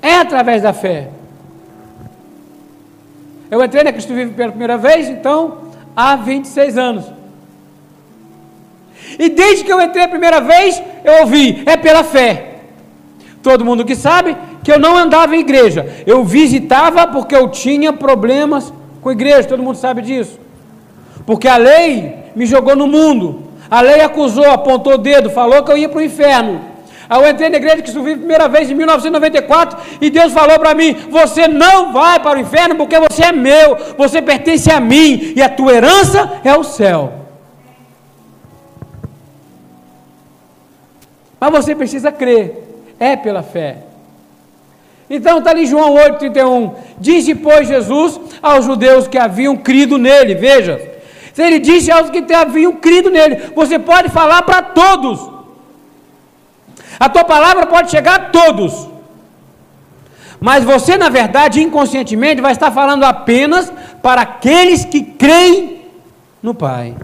é 0.00 0.16
através 0.16 0.62
da 0.62 0.72
fé. 0.72 1.10
Eu 3.50 3.62
entrei 3.62 3.84
na 3.84 3.92
Cristo 3.92 4.14
Vive 4.14 4.32
pela 4.32 4.50
primeira 4.50 4.78
vez, 4.78 5.08
então, 5.08 5.58
há 5.94 6.16
26 6.16 6.78
anos. 6.78 7.04
E 9.18 9.28
desde 9.28 9.64
que 9.64 9.72
eu 9.72 9.80
entrei 9.80 10.04
a 10.04 10.08
primeira 10.08 10.40
vez, 10.40 10.82
eu 11.04 11.20
ouvi, 11.20 11.62
é 11.66 11.76
pela 11.76 12.02
fé. 12.02 12.60
Todo 13.42 13.64
mundo 13.64 13.84
que 13.84 13.94
sabe 13.94 14.36
que 14.62 14.72
eu 14.72 14.78
não 14.78 14.96
andava 14.96 15.36
em 15.36 15.40
igreja. 15.40 16.02
Eu 16.06 16.24
visitava 16.24 17.06
porque 17.06 17.34
eu 17.34 17.48
tinha 17.48 17.92
problemas 17.92 18.72
com 19.00 19.08
a 19.08 19.12
igreja, 19.12 19.48
todo 19.48 19.62
mundo 19.62 19.76
sabe 19.76 20.00
disso. 20.02 20.38
Porque 21.26 21.48
a 21.48 21.56
lei 21.56 22.14
me 22.34 22.46
jogou 22.46 22.76
no 22.76 22.86
mundo. 22.86 23.41
A 23.72 23.80
lei 23.80 24.02
acusou, 24.02 24.44
apontou 24.50 24.96
o 24.96 24.98
dedo, 24.98 25.30
falou 25.30 25.64
que 25.64 25.72
eu 25.72 25.78
ia 25.78 25.88
para 25.88 26.00
o 26.00 26.02
inferno. 26.02 26.60
Aí 27.08 27.22
eu 27.22 27.30
entrei 27.30 27.48
na 27.48 27.56
igreja 27.56 27.80
que 27.80 27.90
subi 27.90 28.12
a 28.12 28.16
primeira 28.18 28.46
vez 28.46 28.70
em 28.70 28.74
1994 28.74 29.78
e 29.98 30.10
Deus 30.10 30.30
falou 30.30 30.58
para 30.58 30.74
mim: 30.74 30.94
Você 31.08 31.48
não 31.48 31.90
vai 31.90 32.20
para 32.20 32.36
o 32.36 32.42
inferno 32.42 32.76
porque 32.76 32.98
você 32.98 33.24
é 33.24 33.32
meu, 33.32 33.78
você 33.96 34.20
pertence 34.20 34.70
a 34.70 34.78
mim 34.78 35.32
e 35.34 35.40
a 35.40 35.48
tua 35.48 35.72
herança 35.72 36.40
é 36.44 36.54
o 36.54 36.62
céu. 36.62 37.14
Mas 41.40 41.50
você 41.50 41.74
precisa 41.74 42.12
crer, 42.12 42.84
é 43.00 43.16
pela 43.16 43.42
fé. 43.42 43.78
Então 45.08 45.38
está 45.38 45.48
ali 45.48 45.64
João 45.64 45.94
8,31. 45.94 46.74
Disse, 46.98 47.34
pois, 47.34 47.68
Jesus 47.68 48.20
aos 48.42 48.66
judeus 48.66 49.08
que 49.08 49.16
haviam 49.16 49.56
crido 49.56 49.96
nele, 49.96 50.34
veja, 50.34 50.91
se 51.32 51.42
ele 51.42 51.58
disse 51.58 51.90
aos 51.90 52.10
que 52.10 52.32
haviam 52.32 52.74
crido 52.74 53.10
nele, 53.10 53.52
você 53.54 53.78
pode 53.78 54.08
falar 54.10 54.42
para 54.42 54.62
todos. 54.62 55.30
A 57.00 57.08
tua 57.08 57.24
palavra 57.24 57.66
pode 57.66 57.90
chegar 57.90 58.14
a 58.14 58.24
todos. 58.26 58.88
Mas 60.40 60.64
você, 60.64 60.96
na 60.96 61.08
verdade, 61.08 61.62
inconscientemente, 61.62 62.42
vai 62.42 62.52
estar 62.52 62.70
falando 62.70 63.04
apenas 63.04 63.72
para 64.02 64.22
aqueles 64.22 64.84
que 64.84 65.02
creem 65.02 65.82
no 66.42 66.52
Pai. 66.52 66.94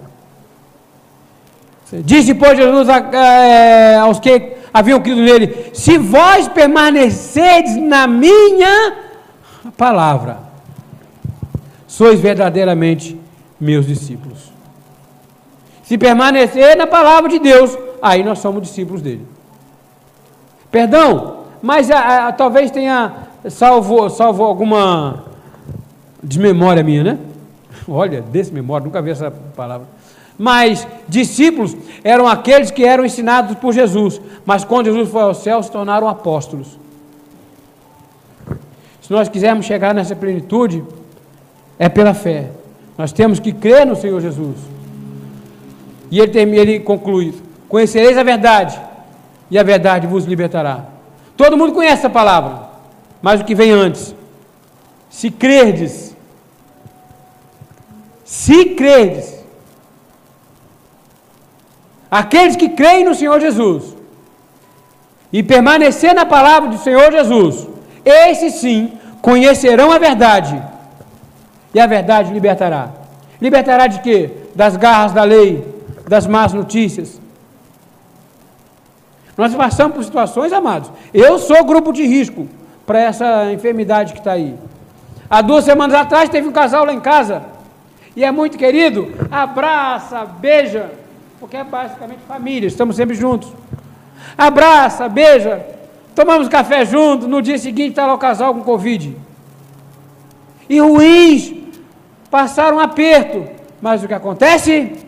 Disse, 1.91 2.35
pois, 2.35 2.57
Jesus 2.57 2.87
é, 2.87 3.95
aos 3.95 4.19
que 4.19 4.57
haviam 4.71 5.01
crido 5.01 5.21
nele: 5.21 5.71
Se 5.73 5.97
vós 5.97 6.47
permanecerdes 6.47 7.77
na 7.77 8.05
minha 8.05 8.95
palavra, 9.75 10.39
sois 11.87 12.19
verdadeiramente 12.19 13.19
meus 13.59 13.85
discípulos. 13.85 14.51
Se 15.83 15.97
permanecer 15.97 16.77
na 16.77 16.85
palavra 16.85 17.29
de 17.29 17.39
Deus, 17.39 17.77
aí 18.01 18.23
nós 18.23 18.39
somos 18.39 18.61
discípulos 18.61 19.01
dele. 19.01 19.25
Perdão, 20.71 21.39
mas 21.61 21.89
a, 21.89 21.97
ah, 21.97 22.01
a, 22.01 22.27
ah, 22.27 22.31
talvez 22.31 22.69
tenha 22.71 23.27
salvo, 23.49 24.09
salvo 24.09 24.43
alguma 24.43 25.25
desmemória 26.21 26.83
minha, 26.83 27.03
né? 27.03 27.19
Olha, 27.87 28.21
desmemória, 28.21 28.85
nunca 28.85 29.01
vi 29.01 29.09
essa 29.09 29.31
palavra. 29.31 29.87
Mas 30.37 30.87
discípulos 31.07 31.75
eram 32.03 32.27
aqueles 32.27 32.71
que 32.71 32.85
eram 32.85 33.03
ensinados 33.03 33.57
por 33.57 33.73
Jesus, 33.73 34.21
mas 34.45 34.63
quando 34.63 34.85
Jesus 34.85 35.09
foi 35.09 35.21
ao 35.21 35.33
céu 35.33 35.61
se 35.61 35.71
tornaram 35.71 36.07
apóstolos. 36.07 36.79
Se 39.01 39.11
nós 39.11 39.27
quisermos 39.27 39.65
chegar 39.65 39.93
nessa 39.93 40.15
plenitude, 40.15 40.83
é 41.79 41.89
pela 41.89 42.13
fé. 42.13 42.51
Nós 42.99 43.13
temos 43.13 43.39
que 43.39 43.53
crer 43.53 43.85
no 43.85 43.95
Senhor 43.95 44.19
Jesus. 44.19 44.57
E 46.11 46.19
ele, 46.19 46.33
termina, 46.33 46.61
ele 46.61 46.81
conclui: 46.81 47.33
Conhecereis 47.69 48.17
a 48.17 48.23
verdade, 48.23 48.77
e 49.49 49.57
a 49.57 49.63
verdade 49.63 50.05
vos 50.05 50.25
libertará. 50.25 50.83
Todo 51.37 51.55
mundo 51.55 51.71
conhece 51.71 51.99
essa 51.99 52.09
palavra, 52.09 52.71
mas 53.21 53.39
o 53.39 53.45
que 53.45 53.55
vem 53.55 53.71
antes? 53.71 54.13
Se 55.09 55.31
crerdes, 55.31 56.13
se 58.25 58.65
crerdes, 58.75 59.45
aqueles 62.11 62.57
que 62.57 62.67
creem 62.67 63.05
no 63.05 63.15
Senhor 63.15 63.39
Jesus 63.39 63.95
e 65.31 65.41
permanecer 65.41 66.13
na 66.13 66.25
palavra 66.25 66.67
do 66.67 66.77
Senhor 66.77 67.13
Jesus, 67.13 67.65
esses 68.03 68.55
sim 68.55 68.91
conhecerão 69.21 69.89
a 69.89 69.97
verdade 69.97 70.68
e 71.73 71.79
a 71.79 71.87
verdade 71.87 72.33
libertará. 72.33 72.89
Libertará 73.41 73.87
de 73.87 73.99
quê? 74.01 74.31
Das 74.55 74.75
garras 74.75 75.11
da 75.11 75.23
lei, 75.23 75.63
das 76.07 76.27
más 76.27 76.53
notícias. 76.53 77.19
Nós 79.37 79.55
passamos 79.55 79.95
por 79.95 80.03
situações, 80.03 80.51
amados. 80.51 80.91
Eu 81.13 81.39
sou 81.39 81.63
grupo 81.63 81.93
de 81.93 82.05
risco 82.05 82.47
para 82.85 82.99
essa 82.99 83.51
enfermidade 83.53 84.13
que 84.13 84.19
está 84.19 84.33
aí. 84.33 84.55
Há 85.29 85.41
duas 85.41 85.63
semanas 85.63 85.95
atrás 85.95 86.27
teve 86.27 86.47
um 86.47 86.51
casal 86.51 86.83
lá 86.83 86.91
em 86.91 86.99
casa. 86.99 87.43
E 88.15 88.23
é 88.25 88.31
muito 88.31 88.57
querido. 88.57 89.13
Abraça, 89.31 90.25
beija. 90.25 90.91
Porque 91.39 91.55
é 91.55 91.63
basicamente 91.63 92.19
família, 92.27 92.67
estamos 92.67 92.95
sempre 92.95 93.15
juntos. 93.15 93.53
Abraça, 94.37 95.07
beija. 95.07 95.65
tomamos 96.13 96.49
café 96.49 96.83
junto, 96.83 97.27
no 97.27 97.41
dia 97.41 97.57
seguinte 97.57 97.91
estava 97.91 98.13
o 98.13 98.17
casal 98.17 98.53
com 98.53 98.61
Covid. 98.61 99.15
E 100.67 100.79
ruins, 100.79 101.53
passaram 102.29 102.79
aperto. 102.79 103.45
Mas 103.81 104.03
o 104.03 104.07
que 104.07 104.13
acontece? 104.13 105.05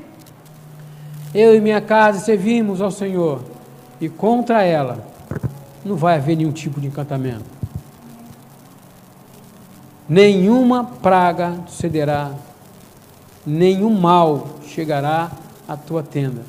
Eu 1.34 1.56
e 1.56 1.62
minha 1.62 1.82
casa 1.82 2.20
servimos 2.20 2.82
ao 2.82 2.92
Senhor. 2.92 3.42
E 4.00 4.10
contra 4.10 4.64
ela 4.64 5.06
não 5.84 5.96
vai 5.96 6.16
haver 6.16 6.36
nenhum 6.36 6.52
tipo 6.52 6.80
de 6.80 6.88
encantamento. 6.88 7.46
Nenhuma 10.08 10.84
praga 10.84 11.56
sucederá, 11.68 12.32
nenhum 13.46 13.98
mal 13.98 14.48
chegará 14.68 15.32
à 15.68 15.78
tua 15.78 16.04
tenda. 16.04 16.42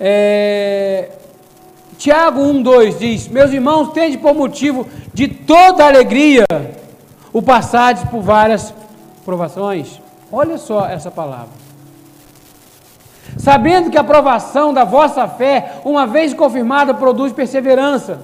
É, 0.00 1.12
Tiago 1.98 2.40
1,2 2.40 2.98
diz: 2.98 3.28
Meus 3.28 3.52
irmãos, 3.52 3.92
tende 3.92 4.18
por 4.18 4.34
motivo 4.34 4.86
de 5.12 5.28
toda 5.28 5.86
alegria 5.86 6.44
o 7.32 7.40
passar 7.40 8.10
por 8.10 8.20
várias 8.22 8.72
provações. 9.24 10.00
Olha 10.30 10.58
só 10.58 10.86
essa 10.86 11.10
palavra. 11.10 11.62
Sabendo 13.38 13.90
que 13.90 13.96
a 13.96 14.02
aprovação 14.02 14.74
da 14.74 14.84
vossa 14.84 15.26
fé, 15.28 15.74
uma 15.84 16.06
vez 16.06 16.34
confirmada, 16.34 16.92
produz 16.92 17.32
perseverança. 17.32 18.20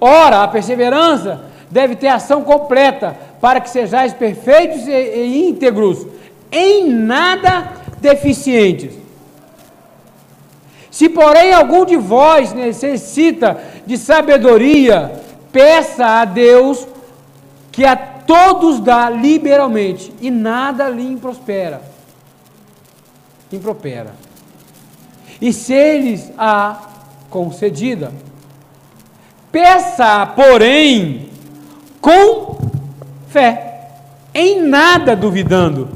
Ora, 0.00 0.42
a 0.42 0.48
perseverança 0.48 1.42
deve 1.70 1.96
ter 1.96 2.08
ação 2.08 2.42
completa, 2.42 3.16
para 3.40 3.60
que 3.60 3.70
sejais 3.70 4.12
perfeitos 4.12 4.86
e 4.86 5.48
íntegros, 5.48 6.06
em 6.50 6.88
nada 6.88 7.72
deficientes. 8.00 9.01
Se, 10.92 11.08
porém, 11.08 11.54
algum 11.54 11.86
de 11.86 11.96
vós 11.96 12.52
necessita 12.52 13.58
de 13.86 13.96
sabedoria, 13.96 15.10
peça 15.50 16.04
a 16.20 16.24
Deus 16.26 16.86
que 17.72 17.82
a 17.86 17.96
todos 17.96 18.78
dá 18.78 19.08
liberalmente 19.08 20.12
e 20.20 20.30
nada 20.30 20.90
lhe 20.90 21.10
improspera. 21.10 21.80
Impropera. 23.50 24.14
E 25.40 25.50
se 25.50 25.72
eles 25.72 26.30
a 26.36 26.78
concedida, 27.30 28.12
peça, 29.50 30.26
porém, 30.26 31.30
com 32.02 32.58
fé, 33.28 33.88
em 34.34 34.60
nada 34.60 35.16
duvidando, 35.16 35.88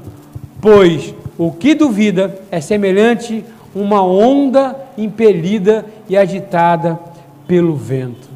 pois 0.58 1.14
o 1.36 1.52
que 1.52 1.74
duvida 1.74 2.40
é 2.50 2.62
semelhante 2.62 3.44
uma 3.76 4.02
onda 4.02 4.74
impelida 4.96 5.84
e 6.08 6.16
agitada 6.16 6.98
pelo 7.46 7.76
vento. 7.76 8.26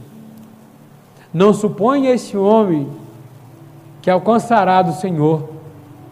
Não 1.32 1.54
suponha 1.54 2.10
esse 2.10 2.36
homem 2.36 2.90
que 4.02 4.10
alcançará 4.10 4.82
do 4.82 4.92
Senhor 4.92 5.48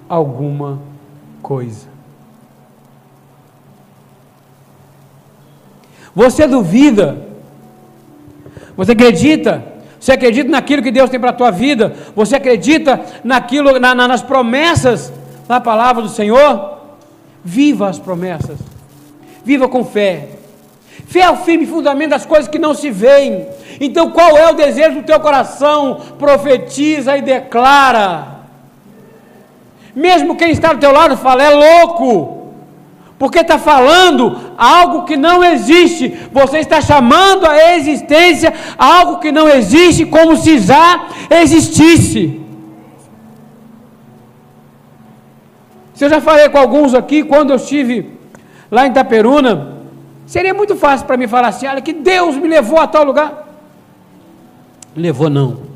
alguma 0.09 0.79
coisa. 1.43 1.89
Você 6.15 6.47
duvida? 6.47 7.29
Você 8.79 8.93
acredita? 8.93 9.63
Você 10.01 10.13
acredita 10.13 10.49
naquilo 10.49 10.83
que 10.83 10.91
Deus 10.91 11.11
tem 11.11 11.21
para 11.21 11.31
a 11.31 11.35
tua 11.35 11.51
vida? 11.51 11.95
Você 12.17 12.37
acredita 12.37 12.99
naquilo, 13.23 13.79
na, 13.79 13.95
na, 13.95 14.09
nas 14.09 14.23
promessas 14.23 15.13
da 15.47 15.61
palavra 15.61 16.01
do 16.01 16.09
Senhor? 16.09 16.79
Viva 17.45 17.91
as 17.91 17.99
promessas. 17.99 18.78
Viva 19.49 19.67
com 19.67 19.83
fé. 19.83 20.29
Fé 21.07 21.21
é 21.21 21.31
o 21.31 21.39
firme 21.39 21.67
fundamento 21.67 22.11
das 22.11 22.27
coisas 22.27 22.49
que 22.49 22.59
não 22.59 22.75
se 22.75 22.91
veem. 22.91 23.47
Então, 23.81 24.11
qual 24.11 24.37
é 24.37 24.51
o 24.51 24.55
desejo 24.55 24.97
do 24.97 25.05
teu 25.05 25.19
coração? 25.19 26.03
Profetiza 26.19 27.17
e 27.17 27.23
declara. 27.23 28.41
Mesmo 29.97 30.37
quem 30.37 30.51
está 30.51 30.75
do 30.75 30.81
teu 30.81 30.93
lado 30.93 31.17
fala, 31.17 31.43
é 31.43 31.49
louco, 31.49 32.53
porque 33.19 33.39
está 33.39 33.59
falando 33.59 34.39
algo 34.59 35.05
que 35.07 35.17
não 35.17 35.43
existe. 35.43 36.15
Você 36.31 36.59
está 36.59 36.83
chamando 36.83 37.47
a 37.47 37.75
existência 37.75 38.53
algo 38.77 39.19
que 39.19 39.33
não 39.33 39.49
existe, 39.49 40.05
como 40.05 40.37
se 40.37 40.59
já 40.59 41.07
existisse. 41.31 42.39
Se 45.95 46.05
eu 46.05 46.11
já 46.11 46.21
falei 46.21 46.51
com 46.51 46.59
alguns 46.59 46.93
aqui, 46.93 47.23
quando 47.23 47.49
eu 47.55 47.57
estive 47.57 48.18
lá 48.71 48.87
em 48.87 48.91
Itaperuna, 48.91 49.79
seria 50.27 50.55
muito 50.55 50.77
fácil 50.77 51.07
para 51.07 51.17
mim 51.17 51.27
falar 51.27 51.49
assim: 51.49 51.67
olha, 51.67 51.81
que 51.81 51.93
Deus 51.93 52.37
me 52.37 52.49
levou 52.49 52.79
a 52.79 52.87
tal 52.87 53.05
lugar. 53.05 53.49
Levou 54.97 55.31
não. 55.31 55.69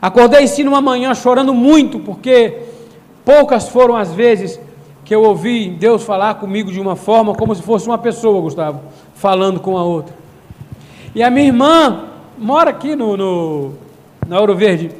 Acordei 0.00 0.46
sim 0.46 0.64
numa 0.64 0.80
manhã 0.80 1.14
chorando 1.14 1.52
muito, 1.52 1.98
porque 1.98 2.58
poucas 3.24 3.68
foram 3.68 3.96
as 3.96 4.12
vezes 4.12 4.58
que 5.04 5.14
eu 5.14 5.22
ouvi 5.22 5.70
Deus 5.70 6.04
falar 6.04 6.34
comigo 6.34 6.70
de 6.70 6.80
uma 6.80 6.96
forma 6.96 7.34
como 7.34 7.54
se 7.54 7.62
fosse 7.62 7.86
uma 7.86 7.98
pessoa, 7.98 8.40
Gustavo, 8.40 8.80
falando 9.14 9.60
com 9.60 9.76
a 9.76 9.82
outra. 9.82 10.14
E 11.14 11.22
a 11.22 11.30
minha 11.30 11.46
irmã 11.46 12.04
mora 12.38 12.70
aqui 12.70 12.94
no, 12.94 13.16
no 13.16 13.72
na 14.26 14.38
Ouro 14.38 14.54
Verde. 14.54 14.92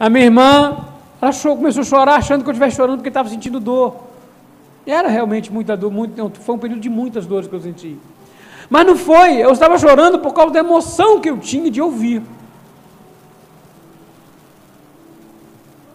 A 0.00 0.08
minha 0.08 0.24
irmã 0.24 0.78
ela 1.20 1.32
começou 1.32 1.82
a 1.82 1.84
chorar 1.84 2.14
achando 2.16 2.42
que 2.42 2.48
eu 2.48 2.52
estivesse 2.52 2.76
chorando 2.76 2.96
porque 2.96 3.08
estava 3.08 3.28
sentindo 3.28 3.60
dor. 3.60 4.07
Era 4.90 5.06
realmente 5.08 5.52
muita 5.52 5.76
dor, 5.76 5.92
muito, 5.92 6.40
foi 6.40 6.54
um 6.54 6.58
período 6.58 6.80
de 6.80 6.88
muitas 6.88 7.26
dores 7.26 7.46
que 7.46 7.54
eu 7.54 7.60
senti. 7.60 7.98
Mas 8.70 8.86
não 8.86 8.96
foi, 8.96 9.36
eu 9.36 9.52
estava 9.52 9.78
chorando 9.78 10.18
por 10.18 10.32
causa 10.32 10.50
da 10.50 10.60
emoção 10.60 11.20
que 11.20 11.28
eu 11.28 11.36
tinha 11.36 11.70
de 11.70 11.80
ouvir. 11.80 12.22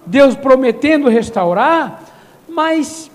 Deus 0.06 0.36
prometendo 0.36 1.10
restaurar, 1.10 2.04
mas 2.48 3.10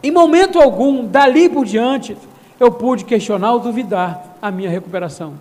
em 0.00 0.12
momento 0.12 0.60
algum, 0.60 1.04
dali 1.04 1.48
por 1.48 1.64
diante, 1.64 2.16
eu 2.60 2.70
pude 2.70 3.04
questionar 3.04 3.52
ou 3.54 3.58
duvidar 3.58 4.36
a 4.40 4.52
minha 4.52 4.70
recuperação. 4.70 5.34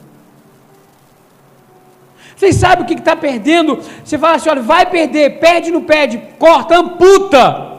Vocês 2.35 2.55
sabem 2.55 2.85
o 2.85 2.87
que 2.87 2.95
está 2.95 3.15
perdendo? 3.15 3.79
Você 4.03 4.17
fala 4.17 4.37
assim: 4.37 4.49
olha, 4.49 4.63
vai 4.63 4.87
perder, 4.87 5.39
perde, 5.39 5.69
não 5.69 5.83
perde, 5.83 6.17
corta, 6.39 6.75
amputa. 6.75 7.72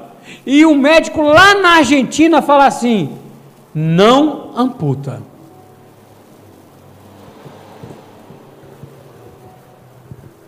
E 0.47 0.65
o 0.65 0.75
médico 0.75 1.23
lá 1.23 1.55
na 1.55 1.77
Argentina 1.77 2.41
fala 2.41 2.67
assim: 2.67 3.19
não 3.75 4.53
amputa. 4.57 5.23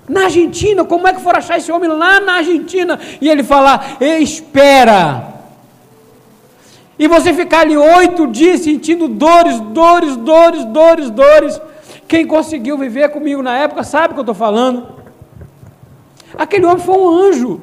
Na 0.09 0.25
Argentina, 0.25 0.85
como 0.85 1.09
é 1.09 1.13
que 1.13 1.21
for 1.21 1.37
achar 1.37 1.59
esse 1.59 1.73
homem 1.73 1.91
lá 1.91 2.21
na 2.21 2.37
Argentina? 2.37 2.99
E 3.21 3.29
ele 3.29 3.43
falar: 3.43 3.97
espera. 4.01 5.35
E 6.99 7.07
você 7.09 7.35
ficar 7.35 7.61
ali 7.61 7.77
oito 7.77 8.27
dias 8.27 8.61
sentindo 8.61 9.09
dores, 9.09 9.61
dores, 9.61 10.17
dores, 10.17 10.65
dores, 10.65 11.11
dores. 11.11 11.61
Quem 12.09 12.27
conseguiu 12.27 12.79
viver 12.79 13.11
comigo 13.11 13.43
na 13.43 13.59
época 13.59 13.83
sabe 13.83 14.13
o 14.13 14.15
que 14.15 14.21
eu 14.21 14.23
estou 14.23 14.35
falando. 14.35 14.87
Aquele 16.39 16.65
homem 16.65 16.83
foi 16.83 16.97
um 16.97 17.09
anjo. 17.09 17.61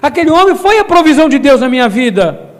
Aquele 0.00 0.30
homem 0.30 0.54
foi 0.54 0.78
a 0.78 0.84
provisão 0.84 1.28
de 1.28 1.38
Deus 1.38 1.60
na 1.60 1.68
minha 1.68 1.88
vida. 1.88 2.50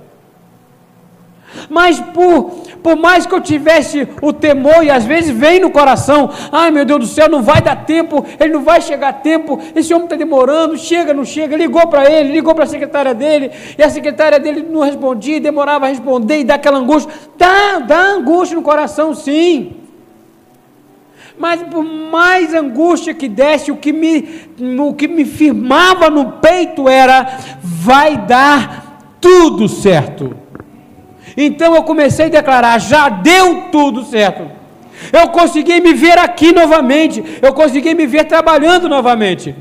Mas 1.68 2.00
por, 2.00 2.50
por 2.82 2.96
mais 2.96 3.26
que 3.26 3.34
eu 3.34 3.40
tivesse 3.40 4.08
o 4.22 4.32
temor, 4.32 4.84
e 4.84 4.90
às 4.90 5.04
vezes 5.04 5.30
vem 5.30 5.60
no 5.60 5.70
coração, 5.70 6.30
ai 6.52 6.70
meu 6.70 6.84
Deus 6.84 7.00
do 7.00 7.06
céu, 7.06 7.28
não 7.28 7.42
vai 7.42 7.60
dar 7.60 7.84
tempo, 7.84 8.24
ele 8.38 8.52
não 8.52 8.62
vai 8.62 8.80
chegar 8.80 9.08
a 9.08 9.12
tempo, 9.12 9.58
esse 9.74 9.92
homem 9.92 10.06
está 10.06 10.16
demorando, 10.16 10.76
chega, 10.76 11.12
não 11.12 11.24
chega, 11.24 11.56
ligou 11.56 11.86
para 11.88 12.10
ele, 12.10 12.32
ligou 12.32 12.54
para 12.54 12.64
a 12.64 12.68
secretária 12.68 13.14
dele, 13.14 13.50
e 13.76 13.82
a 13.82 13.90
secretária 13.90 14.38
dele 14.38 14.66
não 14.68 14.80
respondia, 14.80 15.40
demorava 15.40 15.86
a 15.86 15.88
responder, 15.88 16.40
e 16.40 16.44
dá 16.44 16.54
aquela 16.54 16.78
angústia, 16.78 17.12
dá, 17.36 17.80
dá 17.80 18.00
angústia 18.00 18.56
no 18.56 18.62
coração 18.62 19.14
sim. 19.14 19.79
Mas 21.40 21.62
por 21.62 21.82
mais 21.82 22.52
angústia 22.52 23.14
que 23.14 23.26
desse, 23.26 23.72
o 23.72 23.76
que 23.78 23.94
me, 23.94 24.28
o 24.78 24.92
que 24.92 25.08
me 25.08 25.24
firmava 25.24 26.10
no 26.10 26.32
peito 26.32 26.86
era: 26.86 27.38
vai 27.62 28.18
dar 28.18 29.16
tudo 29.18 29.66
certo. 29.66 30.36
Então 31.34 31.74
eu 31.74 31.82
comecei 31.82 32.26
a 32.26 32.28
declarar: 32.28 32.78
já 32.78 33.08
deu 33.08 33.70
tudo 33.72 34.04
certo. 34.04 34.50
Eu 35.10 35.30
consegui 35.30 35.80
me 35.80 35.94
ver 35.94 36.18
aqui 36.18 36.52
novamente. 36.52 37.24
Eu 37.40 37.54
consegui 37.54 37.94
me 37.94 38.06
ver 38.06 38.24
trabalhando 38.24 38.86
novamente. 38.86 39.54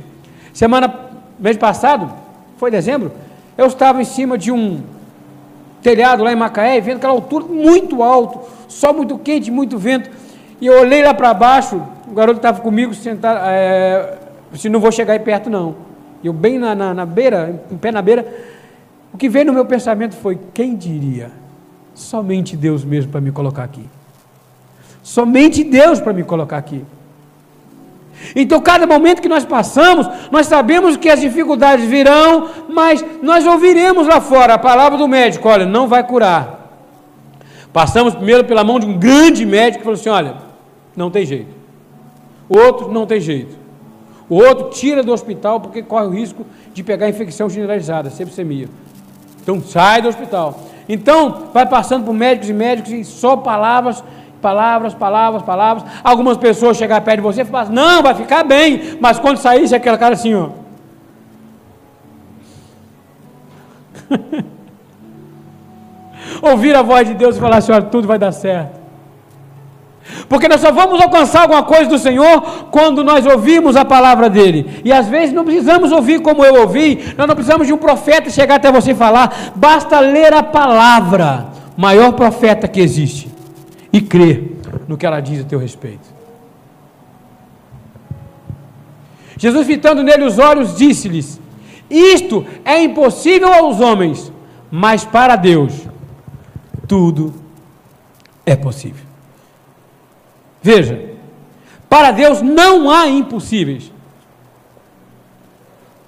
Semana, 0.52 0.94
mês 1.40 1.56
passado, 1.56 2.12
foi 2.58 2.70
dezembro, 2.70 3.14
eu 3.58 3.68
estava 3.68 4.02
em 4.02 4.06
cima 4.06 4.38
de 4.38 4.52
um 4.52 4.82
telhado 5.82 6.26
lá 6.26 6.34
em 6.34 6.36
Macaé, 6.36 6.82
vendo 6.82 6.98
aquela 6.98 7.14
altura 7.14 7.46
muito 7.46 8.04
alto, 8.04 8.42
sol 8.68 8.94
muito 8.94 9.18
quente, 9.18 9.50
muito 9.50 9.78
vento. 9.78 10.10
E 10.60 10.66
eu 10.66 10.80
olhei 10.80 11.04
lá 11.04 11.14
para 11.14 11.34
baixo, 11.34 11.82
o 12.08 12.14
garoto 12.14 12.38
estava 12.38 12.62
comigo, 12.62 12.94
sentado, 12.94 13.40
é, 13.44 14.18
se 14.56 14.68
não 14.68 14.80
vou 14.80 14.92
chegar 14.92 15.14
aí 15.14 15.20
perto 15.20 15.50
não. 15.50 15.76
E 16.22 16.28
eu 16.28 16.34
bem 16.34 16.60
na, 16.60 16.76
na, 16.76 16.94
na 16.94 17.06
beira, 17.06 17.62
em 17.72 17.78
pé 17.78 17.92
na 17.92 18.02
beira, 18.02 18.26
que 19.20 19.30
veio 19.30 19.46
no 19.46 19.54
meu 19.54 19.66
pensamento 19.66 20.16
foi: 20.16 20.40
quem 20.54 20.76
diria? 20.76 21.30
Somente 21.94 22.56
Deus 22.56 22.84
mesmo 22.86 23.12
para 23.12 23.22
me 23.22 23.32
colocar 23.32 23.64
aqui. 23.64 23.86
Somente 25.04 25.64
Deus 25.64 26.00
para 26.00 26.14
me 26.14 26.24
colocar 26.24 26.58
aqui. 26.58 26.84
Então, 28.36 28.60
cada 28.60 28.86
momento 28.86 29.22
que 29.22 29.30
nós 29.30 29.46
passamos, 29.46 30.08
nós 30.32 30.48
sabemos 30.48 30.98
que 30.98 31.10
as 31.10 31.22
dificuldades 31.22 31.86
virão, 31.86 32.50
mas 32.70 33.04
nós 33.22 33.46
ouviremos 33.46 34.08
lá 34.08 34.20
fora 34.20 34.54
a 34.54 34.58
palavra 34.58 34.98
do 34.98 35.08
médico: 35.08 35.48
olha, 35.48 35.66
não 35.66 35.88
vai 35.88 36.06
curar. 36.06 36.58
Passamos 37.72 38.16
primeiro 38.16 38.46
pela 38.46 38.64
mão 38.64 38.80
de 38.80 38.86
um 38.86 38.98
grande 38.98 39.46
médico 39.46 39.80
que 39.80 39.84
falou 39.84 40.00
assim: 40.00 40.10
olha, 40.10 40.49
não 41.00 41.10
tem 41.10 41.26
jeito. 41.26 41.56
O 42.48 42.58
outro 42.58 42.92
não 42.92 43.08
tem 43.08 43.20
jeito. 43.20 43.58
O 44.30 44.36
outro 44.36 44.70
tira 44.70 45.02
do 45.02 45.12
hospital 45.12 45.60
porque 45.60 45.82
corre 45.82 46.06
o 46.06 46.12
risco 46.12 46.46
de 46.74 46.84
pegar 46.84 47.10
infecção 47.10 47.50
generalizada, 47.50 48.10
sepsemia. 48.10 48.70
Então 49.42 49.60
sai 49.62 50.02
do 50.02 50.10
hospital. 50.10 50.60
Então 50.88 51.48
vai 51.54 51.66
passando 51.66 52.06
por 52.06 52.14
médicos 52.14 52.50
e 52.50 52.54
médicos 52.54 52.92
e 52.92 53.04
só 53.04 53.38
palavras 53.38 54.04
Palavras, 54.42 54.94
palavras, 54.94 55.44
palavras. 55.44 55.84
Algumas 56.02 56.38
pessoas 56.38 56.78
chegam 56.78 57.02
perto 57.02 57.18
de 57.18 57.24
você 57.24 57.42
e 57.42 57.46
falam, 57.46 57.74
não, 57.74 58.02
vai 58.02 58.16
ficar 58.16 58.42
bem. 58.46 58.98
Mas 58.98 59.20
quando 59.20 59.36
saísse 59.36 59.76
aquela 59.76 59.98
cara 59.98 60.14
assim, 60.14 60.34
ó. 60.34 60.52
Ouvir 66.50 66.74
a 66.74 66.82
voz 66.82 67.06
de 67.06 67.16
Deus 67.16 67.36
e 67.36 67.40
falar 67.42 67.58
assim, 67.58 67.74
olha, 67.74 67.82
tudo 67.82 68.08
vai 68.08 68.18
dar 68.18 68.32
certo. 68.32 68.79
Porque 70.28 70.48
nós 70.48 70.62
só 70.62 70.72
vamos 70.72 71.02
alcançar 71.02 71.42
alguma 71.42 71.64
coisa 71.64 71.90
do 71.90 72.00
Senhor 72.00 72.42
quando 72.72 73.04
nós 73.04 73.26
ouvimos 73.26 73.76
a 73.76 73.86
palavra 73.86 74.30
dele. 74.30 74.82
E 74.84 74.92
às 74.92 75.08
vezes 75.08 75.34
não 75.34 75.44
precisamos 75.44 75.92
ouvir 75.92 76.22
como 76.22 76.44
eu 76.44 76.62
ouvi, 76.62 77.14
nós 77.18 77.28
não 77.28 77.36
precisamos 77.36 77.68
de 77.68 77.74
um 77.74 77.78
profeta 77.78 78.30
chegar 78.30 78.56
até 78.56 78.72
você 78.72 78.92
e 78.92 78.96
falar, 78.96 79.54
basta 79.56 80.00
ler 80.00 80.34
a 80.34 80.44
palavra, 80.44 81.48
maior 81.78 82.14
profeta 82.14 82.68
que 82.68 82.80
existe 82.80 83.30
e 83.92 84.02
crer 84.02 84.58
no 84.88 84.98
que 84.98 85.06
ela 85.06 85.20
diz 85.20 85.42
a 85.42 85.44
teu 85.44 85.60
respeito. 85.60 86.20
Jesus, 89.38 89.66
fitando 89.66 90.04
nele 90.04 90.26
os 90.26 90.38
olhos, 90.38 90.76
disse-lhes: 90.76 91.40
Isto 91.90 92.46
é 92.66 92.84
impossível 92.84 93.54
aos 93.54 93.80
homens, 93.80 94.34
mas 94.70 95.06
para 95.06 95.38
Deus 95.38 95.88
tudo 96.86 97.34
é 98.46 98.56
possível. 98.56 99.09
Veja, 100.70 101.02
para 101.90 102.12
Deus 102.12 102.44
não 102.44 102.92
há 102.92 103.08
impossíveis. 103.08 103.92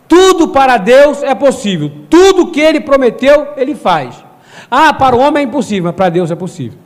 Tudo 0.07 0.49
para 0.49 0.77
Deus 0.77 1.23
é 1.23 1.33
possível. 1.33 1.91
Tudo 2.07 2.51
que 2.51 2.59
Ele 2.59 2.79
prometeu, 2.79 3.53
Ele 3.57 3.73
faz. 3.73 4.23
Ah, 4.69 4.93
para 4.93 5.15
o 5.15 5.19
homem 5.19 5.45
é 5.45 5.47
impossível, 5.47 5.85
mas 5.85 5.95
para 5.95 6.09
Deus 6.09 6.29
é 6.29 6.35
possível. 6.35 6.77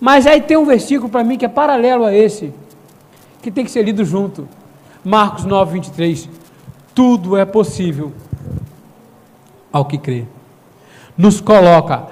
Mas 0.00 0.26
aí 0.26 0.40
tem 0.40 0.56
um 0.56 0.64
versículo 0.64 1.08
para 1.08 1.22
mim 1.22 1.38
que 1.38 1.44
é 1.44 1.48
paralelo 1.48 2.04
a 2.04 2.12
esse, 2.12 2.52
que 3.40 3.52
tem 3.52 3.64
que 3.64 3.70
ser 3.70 3.84
lido 3.84 4.04
junto. 4.04 4.48
Marcos 5.04 5.44
9, 5.44 5.74
23. 5.74 6.28
Tudo 6.92 7.36
é 7.36 7.44
possível 7.44 8.12
ao 9.72 9.84
que 9.84 9.96
crê. 9.96 10.24
Nos 11.16 11.40
coloca, 11.40 12.08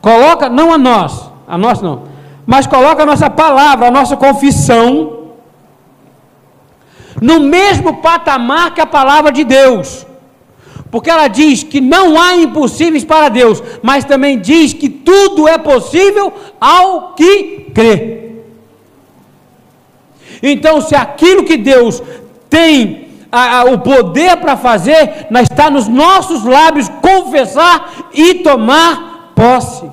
coloca 0.00 0.48
não 0.48 0.72
a 0.72 0.78
nós, 0.78 1.32
a 1.48 1.58
nós 1.58 1.82
não, 1.82 2.13
mas 2.46 2.66
coloca 2.66 3.02
a 3.02 3.06
nossa 3.06 3.30
palavra, 3.30 3.88
a 3.88 3.90
nossa 3.90 4.16
confissão, 4.16 5.30
no 7.20 7.40
mesmo 7.40 7.96
patamar 7.96 8.74
que 8.74 8.80
a 8.80 8.86
palavra 8.86 9.30
de 9.32 9.44
Deus 9.44 10.06
porque 10.94 11.10
ela 11.10 11.26
diz 11.26 11.64
que 11.64 11.80
não 11.80 12.16
há 12.22 12.36
impossíveis 12.36 13.02
para 13.02 13.28
Deus, 13.28 13.60
mas 13.82 14.04
também 14.04 14.38
diz 14.38 14.72
que 14.72 14.88
tudo 14.88 15.48
é 15.48 15.58
possível 15.58 16.32
ao 16.60 17.14
que 17.14 17.72
crê. 17.74 18.30
Então, 20.40 20.80
se 20.80 20.94
aquilo 20.94 21.42
que 21.42 21.56
Deus 21.56 22.00
tem 22.48 23.08
a, 23.32 23.58
a, 23.58 23.64
o 23.64 23.80
poder 23.80 24.36
para 24.36 24.56
fazer, 24.56 25.26
está 25.42 25.68
nos 25.68 25.88
nossos 25.88 26.44
lábios 26.44 26.88
confessar 26.88 28.10
e 28.14 28.34
tomar 28.34 29.32
posse. 29.34 29.90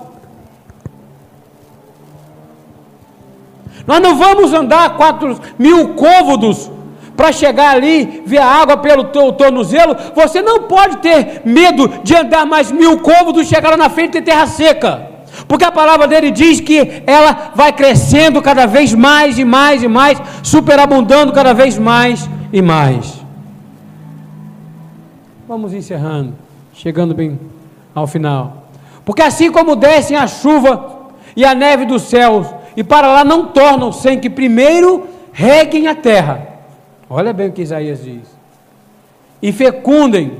Nós 3.86 4.00
não 4.00 4.16
vamos 4.16 4.54
andar 4.54 4.96
quatro 4.98 5.40
mil 5.58 5.90
côvados 5.90 6.70
para 7.16 7.32
chegar 7.32 7.76
ali, 7.76 8.24
ver 8.26 8.40
a 8.40 8.46
água 8.46 8.78
pelo 8.78 9.06
teu 9.06 9.32
tornozelo, 9.34 9.96
você 10.16 10.42
não 10.42 10.64
pode 10.64 10.98
ter 10.98 11.42
medo 11.46 11.88
de 12.04 12.16
andar 12.16 12.46
mais 12.46 12.72
mil 12.72 13.00
côvados, 13.00 13.48
chegar 13.48 13.72
lá 13.72 13.78
na 13.78 13.90
frente 13.90 14.18
e 14.18 14.22
ter 14.22 14.32
terra 14.32 14.48
seca. 14.48 15.12
Porque 15.48 15.64
a 15.64 15.72
palavra 15.72 16.08
dele 16.08 16.32
diz 16.32 16.60
que 16.60 17.04
ela 17.06 17.52
vai 17.56 17.72
crescendo 17.74 18.42
cada 18.42 18.66
vez 18.66 18.94
mais 18.94 19.38
e 19.38 19.46
mais 19.46 19.84
e 19.84 19.88
mais, 19.88 20.22
superabundando 20.44 21.32
cada 21.32 21.54
vez 21.54 21.78
mais 21.78 22.30
e 22.52 22.62
mais. 22.62 23.22
Vamos 25.48 25.74
encerrando, 25.74 26.34
chegando 26.74 27.14
bem 27.14 27.40
ao 27.94 28.08
final. 28.08 28.68
Porque 29.04 29.22
assim 29.22 29.52
como 29.52 29.76
descem 29.76 30.18
a 30.18 30.28
chuva 30.28 31.12
e 31.36 31.46
a 31.46 31.54
neve 31.54 31.86
dos 31.86 32.04
céus, 32.04 32.48
e 32.76 32.84
para 32.84 33.08
lá 33.08 33.24
não 33.24 33.48
tornam 33.48 33.92
sem 33.92 34.20
que 34.20 34.30
primeiro 34.30 35.08
reguem 35.34 35.88
a 35.88 35.96
terra 35.96 36.52
Olha 37.14 37.34
bem 37.34 37.50
o 37.50 37.52
que 37.52 37.62
Isaías 37.62 38.02
diz. 38.02 38.24
E 39.42 39.52
fecundem, 39.52 40.40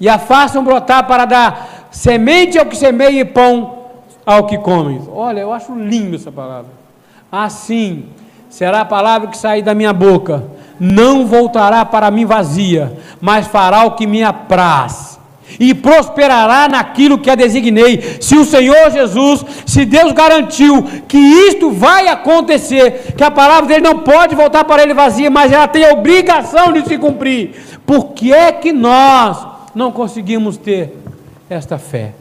e 0.00 0.08
a 0.08 0.18
façam 0.18 0.64
brotar 0.64 1.06
para 1.06 1.26
dar 1.26 1.88
semente 1.90 2.58
ao 2.58 2.64
que 2.64 2.74
semeia 2.74 3.20
e 3.20 3.24
pão 3.24 3.80
ao 4.24 4.46
que 4.46 4.56
come. 4.56 5.02
Olha, 5.12 5.40
eu 5.40 5.52
acho 5.52 5.74
lindo 5.74 6.16
essa 6.16 6.32
palavra. 6.32 6.70
Assim 7.30 8.06
será 8.48 8.80
a 8.80 8.84
palavra 8.86 9.28
que 9.28 9.36
sair 9.36 9.60
da 9.60 9.74
minha 9.74 9.92
boca. 9.92 10.44
Não 10.78 11.26
voltará 11.26 11.84
para 11.84 12.10
mim 12.10 12.24
vazia, 12.24 12.96
mas 13.20 13.46
fará 13.46 13.84
o 13.84 13.90
que 13.90 14.06
me 14.06 14.24
apraz 14.24 15.09
e 15.58 15.74
prosperará 15.74 16.68
naquilo 16.68 17.18
que 17.18 17.30
a 17.30 17.34
designei. 17.34 18.18
Se 18.20 18.36
o 18.36 18.44
Senhor 18.44 18.90
Jesus, 18.90 19.44
se 19.66 19.84
Deus 19.84 20.12
garantiu 20.12 20.82
que 21.08 21.18
isto 21.18 21.70
vai 21.70 22.08
acontecer, 22.08 23.14
que 23.16 23.24
a 23.24 23.30
palavra 23.30 23.66
dele 23.66 23.80
não 23.80 23.98
pode 24.00 24.34
voltar 24.34 24.64
para 24.64 24.82
ele 24.82 24.94
vazia, 24.94 25.30
mas 25.30 25.52
ela 25.52 25.66
tem 25.66 25.84
a 25.84 25.92
obrigação 25.92 26.72
de 26.72 26.86
se 26.86 26.98
cumprir, 26.98 27.54
por 27.86 28.12
que 28.12 28.32
é 28.32 28.52
que 28.52 28.72
nós 28.72 29.46
não 29.74 29.90
conseguimos 29.90 30.56
ter 30.56 30.96
esta 31.48 31.78
fé? 31.78 32.19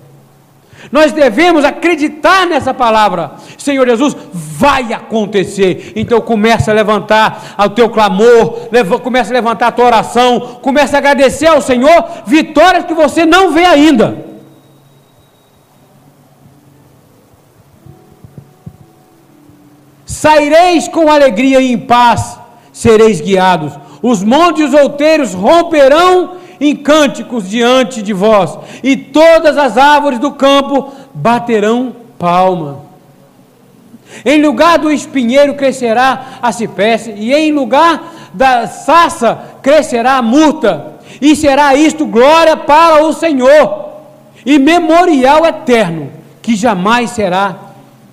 Nós 0.92 1.12
devemos 1.12 1.66
acreditar 1.66 2.48
nessa 2.48 2.74
palavra. 2.74 3.34
Senhor 3.58 3.88
Jesus, 3.88 4.16
vai 4.34 4.94
acontecer. 4.94 5.94
Então 5.96 6.20
começa 6.22 6.72
a 6.72 6.74
levantar 6.74 7.56
o 7.58 7.70
teu 7.70 7.90
clamor, 7.90 8.70
começa 9.04 9.32
a 9.32 9.34
levantar 9.34 9.68
a 9.68 9.72
tua 9.72 9.86
oração, 9.86 10.60
começa 10.62 10.98
a 10.98 11.00
agradecer 11.00 11.48
ao 11.48 11.62
Senhor 11.62 12.06
vitórias 12.26 12.86
que 12.86 12.94
você 12.94 13.26
não 13.26 13.52
vê 13.52 13.66
ainda. 13.66 14.30
Saireis 20.06 20.88
com 20.88 21.10
alegria 21.10 21.62
e 21.62 21.72
em 21.72 21.78
paz, 21.78 22.38
sereis 22.74 23.22
guiados. 23.22 23.74
Os 24.02 24.24
montes 24.24 24.70
os 24.70 24.74
outeiros 24.74 25.34
romperão 25.34 26.38
em 26.60 26.76
cânticos 26.76 27.50
diante 27.50 28.02
de 28.02 28.14
vós, 28.14 28.58
e 28.84 28.96
todas 28.98 29.58
as 29.58 29.78
árvores 29.78 30.20
do 30.20 30.32
campo 30.32 30.92
baterão 31.14 31.96
palma. 32.18 32.82
Em 34.26 34.42
lugar 34.42 34.80
do 34.80 34.92
espinheiro 34.92 35.54
crescerá 35.56 36.40
a 36.42 36.52
cipreste, 36.52 37.12
e 37.12 37.34
em 37.34 37.52
lugar 37.52 38.32
da 38.34 38.68
sassa 38.68 39.40
crescerá 39.62 40.18
a 40.18 40.22
murta, 40.22 41.00
e 41.22 41.36
será 41.36 41.76
isto 41.76 42.06
glória 42.06 42.58
para 42.58 43.04
o 43.06 43.14
Senhor, 43.14 43.90
e 44.46 44.60
memorial 44.60 45.46
eterno, 45.46 46.12
que 46.42 46.56
jamais 46.56 47.12
será 47.12 47.56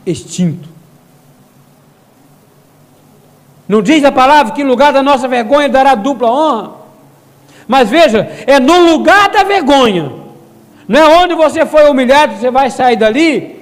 extinto. 0.05 0.69
Não 3.69 3.83
diz 3.83 4.05
a 4.05 4.13
palavra 4.13 4.53
que 4.53 4.63
em 4.63 4.67
lugar 4.67 4.93
da 4.93 5.03
nossa 5.03 5.27
vergonha 5.27 5.69
dará 5.69 5.95
dupla 5.95 6.31
honra? 6.31 6.76
Mas 7.66 7.90
veja, 7.90 8.29
é 8.46 8.61
no 8.61 8.92
lugar 8.92 9.29
da 9.29 9.42
vergonha. 9.42 10.12
Não 10.87 11.00
é 11.00 11.16
onde 11.18 11.35
você 11.35 11.66
foi 11.66 11.88
humilhado, 11.90 12.37
você 12.37 12.50
vai 12.50 12.70
sair 12.70 12.96
dali. 12.96 13.57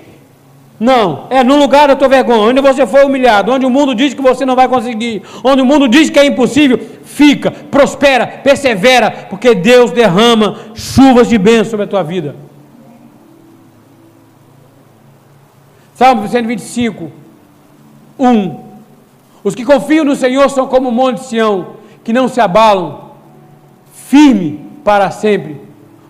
Não, 0.79 1.27
é 1.31 1.43
no 1.45 1.57
lugar 1.57 1.89
da 1.89 1.97
tua 1.97 2.09
vergonha, 2.09 2.51
onde 2.51 2.61
você 2.61 2.87
foi 2.87 3.05
humilhado, 3.05 3.53
onde 3.53 3.65
o 3.65 3.71
mundo 3.71 3.95
diz 3.95 4.13
que 4.13 4.21
você 4.21 4.45
não 4.45 4.57
vai 4.57 4.69
conseguir, 4.69 5.23
onde 5.43 5.63
o 5.63 5.65
mundo 5.65 5.89
diz 5.89 6.11
que 6.11 6.19
é 6.19 6.27
impossível, 6.27 6.79
fica, 7.05 7.51
prospera, 7.51 8.27
persevera, 8.27 9.11
porque 9.31 9.55
Deus 9.55 9.93
derrama 9.93 10.59
chuvas 10.75 11.29
de 11.29 11.39
bênção 11.39 11.71
sobre 11.71 11.85
a 11.85 11.89
tua 11.89 12.03
vida. 12.03 12.35
Salmo 15.95 16.27
125, 16.27 17.11
1. 18.19 18.65
Os 19.45 19.55
que 19.55 19.65
confiam 19.65 20.05
no 20.05 20.17
Senhor 20.17 20.51
são 20.51 20.67
como 20.67 20.89
o 20.89 20.93
monte 20.93 21.21
de 21.21 21.27
Sião, 21.27 21.77
que 22.03 22.13
não 22.13 22.27
se 22.27 22.41
abalam, 22.41 23.04
firme 24.15 24.61
para 24.85 25.11
sempre. 25.11 25.61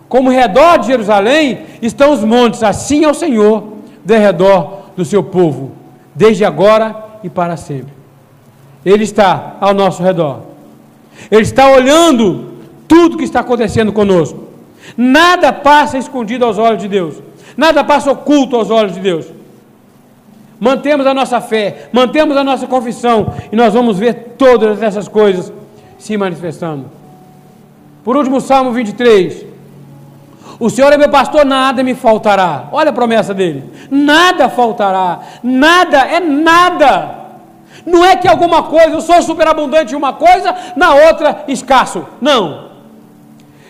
Como 0.07 0.29
redor 0.29 0.77
de 0.77 0.85
Jerusalém 0.85 1.61
estão 1.81 2.13
os 2.13 2.23
montes, 2.23 2.61
assim 2.61 3.03
é 3.03 3.09
o 3.09 3.15
Senhor 3.15 3.63
de 4.03 4.15
redor 4.15 4.91
do 4.95 5.03
seu 5.03 5.23
povo, 5.23 5.71
desde 6.13 6.45
agora 6.45 6.95
e 7.23 7.29
para 7.31 7.57
sempre. 7.57 7.91
Ele 8.85 9.03
está 9.03 9.57
ao 9.59 9.73
nosso 9.73 10.03
redor. 10.03 10.41
Ele 11.31 11.41
está 11.41 11.67
olhando 11.67 12.53
tudo 12.87 13.17
que 13.17 13.23
está 13.23 13.39
acontecendo 13.39 13.91
conosco. 13.91 14.43
Nada 14.95 15.51
passa 15.51 15.97
escondido 15.97 16.45
aos 16.45 16.59
olhos 16.59 16.83
de 16.83 16.87
Deus. 16.87 17.15
Nada 17.57 17.83
passa 17.83 18.11
oculto 18.11 18.55
aos 18.55 18.69
olhos 18.69 18.93
de 18.93 18.99
Deus. 18.99 19.25
Mantemos 20.59 21.07
a 21.07 21.13
nossa 21.13 21.41
fé, 21.41 21.89
mantemos 21.91 22.37
a 22.37 22.43
nossa 22.43 22.67
confissão 22.67 23.33
e 23.51 23.55
nós 23.55 23.73
vamos 23.73 23.97
ver 23.97 24.35
todas 24.37 24.83
essas 24.83 25.07
coisas 25.07 25.51
se 25.97 26.15
manifestando. 26.15 26.94
Por 28.05 28.15
último, 28.15 28.39
Salmo 28.39 28.71
23. 28.71 29.47
O 30.59 30.69
Senhor 30.69 30.93
é 30.93 30.97
meu 30.97 31.09
pastor, 31.09 31.43
nada 31.43 31.81
me 31.81 31.95
faltará. 31.95 32.69
Olha 32.71 32.91
a 32.91 32.93
promessa 32.93 33.33
dele: 33.33 33.63
nada 33.89 34.47
faltará, 34.47 35.21
nada 35.41 35.97
é 35.97 36.19
nada. 36.19 37.25
Não 37.83 38.05
é 38.05 38.15
que 38.15 38.27
alguma 38.27 38.61
coisa, 38.63 38.91
eu 38.91 39.01
sou 39.01 39.21
superabundante 39.23 39.93
em 39.93 39.97
uma 39.97 40.13
coisa, 40.13 40.55
na 40.75 40.93
outra 40.93 41.45
escasso. 41.47 42.05
Não. 42.21 42.65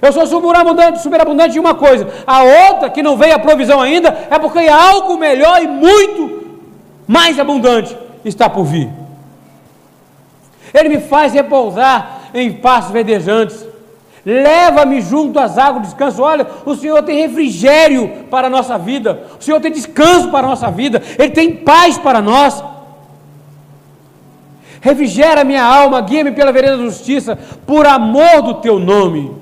Eu 0.02 0.12
sou 0.12 0.28
superabundante, 0.28 1.02
superabundante 1.02 1.56
em 1.56 1.60
uma 1.60 1.74
coisa, 1.74 2.08
a 2.28 2.44
outra 2.44 2.90
que 2.90 3.02
não 3.02 3.16
veio 3.16 3.36
a 3.36 3.40
provisão 3.40 3.82
ainda, 3.82 4.28
é 4.30 4.38
porque 4.38 4.60
algo 4.68 5.18
melhor 5.18 5.64
e 5.64 5.68
muito 5.68 6.60
mais 7.08 7.40
abundante 7.40 7.98
está 8.24 8.50
por 8.50 8.66
vir. 8.66 8.90
Ele 10.74 10.90
me 10.90 11.00
faz 11.00 11.34
repousar 11.34 12.20
em 12.34 12.52
passos 12.52 12.92
verdejantes 12.92 13.75
leva-me 14.26 15.00
junto 15.02 15.38
às 15.38 15.58
águas 15.58 15.84
de 15.84 15.88
descanso. 15.90 16.24
Olha, 16.24 16.48
o 16.66 16.76
Senhor 16.76 17.04
tem 17.04 17.22
refrigério 17.22 18.26
para 18.32 18.48
a 18.48 18.50
nossa 18.50 18.78
vida, 18.78 19.28
o 19.40 19.44
Senhor 19.44 19.62
tem 19.62 19.72
descanso 19.72 20.32
para 20.32 20.48
a 20.48 20.50
nossa 20.50 20.72
vida, 20.72 21.02
Ele 21.20 21.30
tem 21.30 21.56
paz 21.56 21.98
para 21.98 22.22
nós. 22.22 22.64
Refrigera 24.82 25.44
minha 25.44 25.64
alma, 25.64 26.02
guia-me 26.02 26.32
pela 26.32 26.52
vereda 26.52 26.78
da 26.78 26.84
justiça, 26.84 27.38
por 27.66 27.86
amor 27.86 28.42
do 28.42 28.56
teu 28.56 28.80
nome. 28.80 29.36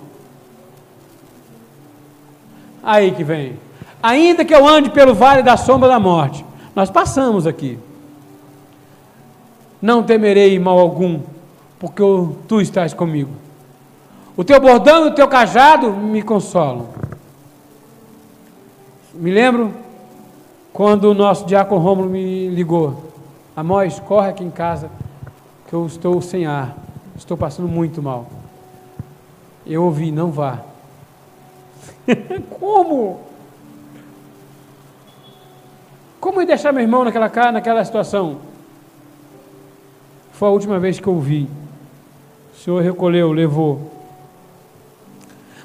Aí 2.81 3.11
que 3.11 3.23
vem. 3.23 3.59
Ainda 4.01 4.43
que 4.43 4.53
eu 4.53 4.67
ande 4.67 4.89
pelo 4.89 5.13
vale 5.13 5.41
da 5.41 5.55
sombra 5.55 5.87
da 5.87 5.99
morte, 5.99 6.45
nós 6.75 6.89
passamos 6.89 7.47
aqui. 7.47 7.79
Não 9.81 10.03
temerei 10.03 10.57
mal 10.59 10.77
algum, 10.79 11.21
porque 11.79 12.03
tu 12.47 12.61
estás 12.61 12.93
comigo. 12.93 13.42
O 14.35 14.43
teu 14.43 14.59
bordão 14.59 15.05
e 15.05 15.09
o 15.09 15.13
teu 15.13 15.27
cajado 15.27 15.91
me 15.91 16.23
consolam. 16.23 16.87
Me 19.13 19.29
lembro 19.29 19.71
quando 20.71 21.05
o 21.05 21.13
nosso 21.13 21.45
diácono 21.45 21.79
Rômulo 21.79 22.09
me 22.09 22.49
ligou. 22.49 23.11
Amós, 23.55 23.99
corre 23.99 24.29
aqui 24.29 24.43
em 24.43 24.49
casa, 24.49 24.89
que 25.67 25.73
eu 25.73 25.85
estou 25.85 26.19
sem 26.19 26.47
ar. 26.47 26.75
Estou 27.15 27.37
passando 27.37 27.67
muito 27.67 28.01
mal. 28.01 28.25
Eu 29.67 29.83
ouvi, 29.83 30.11
não 30.11 30.31
vá. 30.31 30.61
Como? 32.59 33.21
Como 36.19 36.43
deixar 36.43 36.73
meu 36.73 36.81
irmão 36.81 37.03
naquela, 37.03 37.51
naquela 37.51 37.85
situação? 37.85 38.37
Foi 40.31 40.47
a 40.47 40.51
última 40.51 40.79
vez 40.79 40.99
que 40.99 41.05
eu 41.05 41.13
ouvi. 41.13 41.47
O 42.51 42.57
Senhor 42.57 42.81
recolheu, 42.81 43.31
levou. 43.31 43.92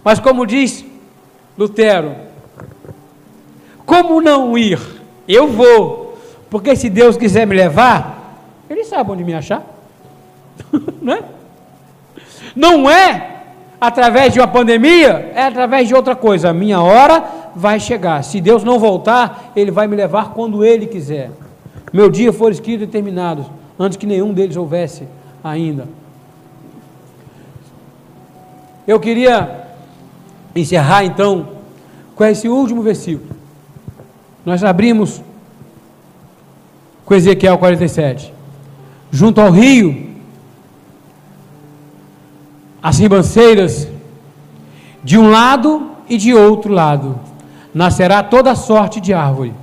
Mas 0.09 0.19
como 0.19 0.47
diz 0.47 0.87
Lutero, 1.59 2.17
como 3.85 4.23
não 4.23 4.57
ir? 4.57 4.81
Eu 5.29 5.49
vou, 5.49 6.17
porque 6.49 6.75
se 6.75 6.89
Deus 6.89 7.19
quiser 7.19 7.47
me 7.47 7.55
levar, 7.55 8.41
Ele 8.71 8.85
sabe 8.85 9.11
onde 9.11 9.23
me 9.23 9.35
achar. 9.35 9.63
não 11.03 11.13
é? 11.13 11.23
Não 12.57 12.91
é 12.91 13.43
através 13.79 14.33
de 14.33 14.41
uma 14.41 14.49
pandemia, 14.49 15.31
é 15.35 15.43
através 15.43 15.87
de 15.87 15.95
outra 15.95 16.17
coisa. 16.17 16.49
A 16.49 16.55
minha 16.55 16.81
hora 16.81 17.23
vai 17.55 17.79
chegar. 17.79 18.25
Se 18.25 18.41
Deus 18.41 18.65
não 18.65 18.79
voltar, 18.79 19.53
Ele 19.55 19.71
vai 19.71 19.87
me 19.87 19.95
levar 19.95 20.31
quando 20.31 20.65
Ele 20.65 20.87
quiser. 20.87 21.31
Meu 21.93 22.11
dia 22.11 22.33
for 22.33 22.51
escrito 22.51 22.85
e 22.85 22.87
terminado, 22.87 23.45
antes 23.79 23.99
que 23.99 24.07
nenhum 24.07 24.33
deles 24.33 24.57
houvesse 24.57 25.07
ainda. 25.45 25.87
Eu 28.87 28.99
queria 28.99 29.68
encerrar 30.61 31.05
então 31.05 31.49
com 32.15 32.25
esse 32.25 32.49
último 32.49 32.83
versículo. 32.83 33.31
Nós 34.45 34.65
abrimos 34.65 35.23
com 37.05 37.15
Ezequiel 37.15 37.59
47. 37.59 38.33
Junto 39.11 39.41
ao 39.41 39.51
rio, 39.51 40.09
as 42.83 42.99
ribanceiras, 42.99 43.89
de 45.03 45.19
um 45.19 45.31
lado 45.31 45.91
e 46.09 46.17
de 46.17 46.35
outro 46.35 46.73
lado, 46.73 47.19
nascerá 47.73 48.23
toda 48.23 48.55
sorte 48.55 49.01
de 49.01 49.13
árvore 49.15 49.55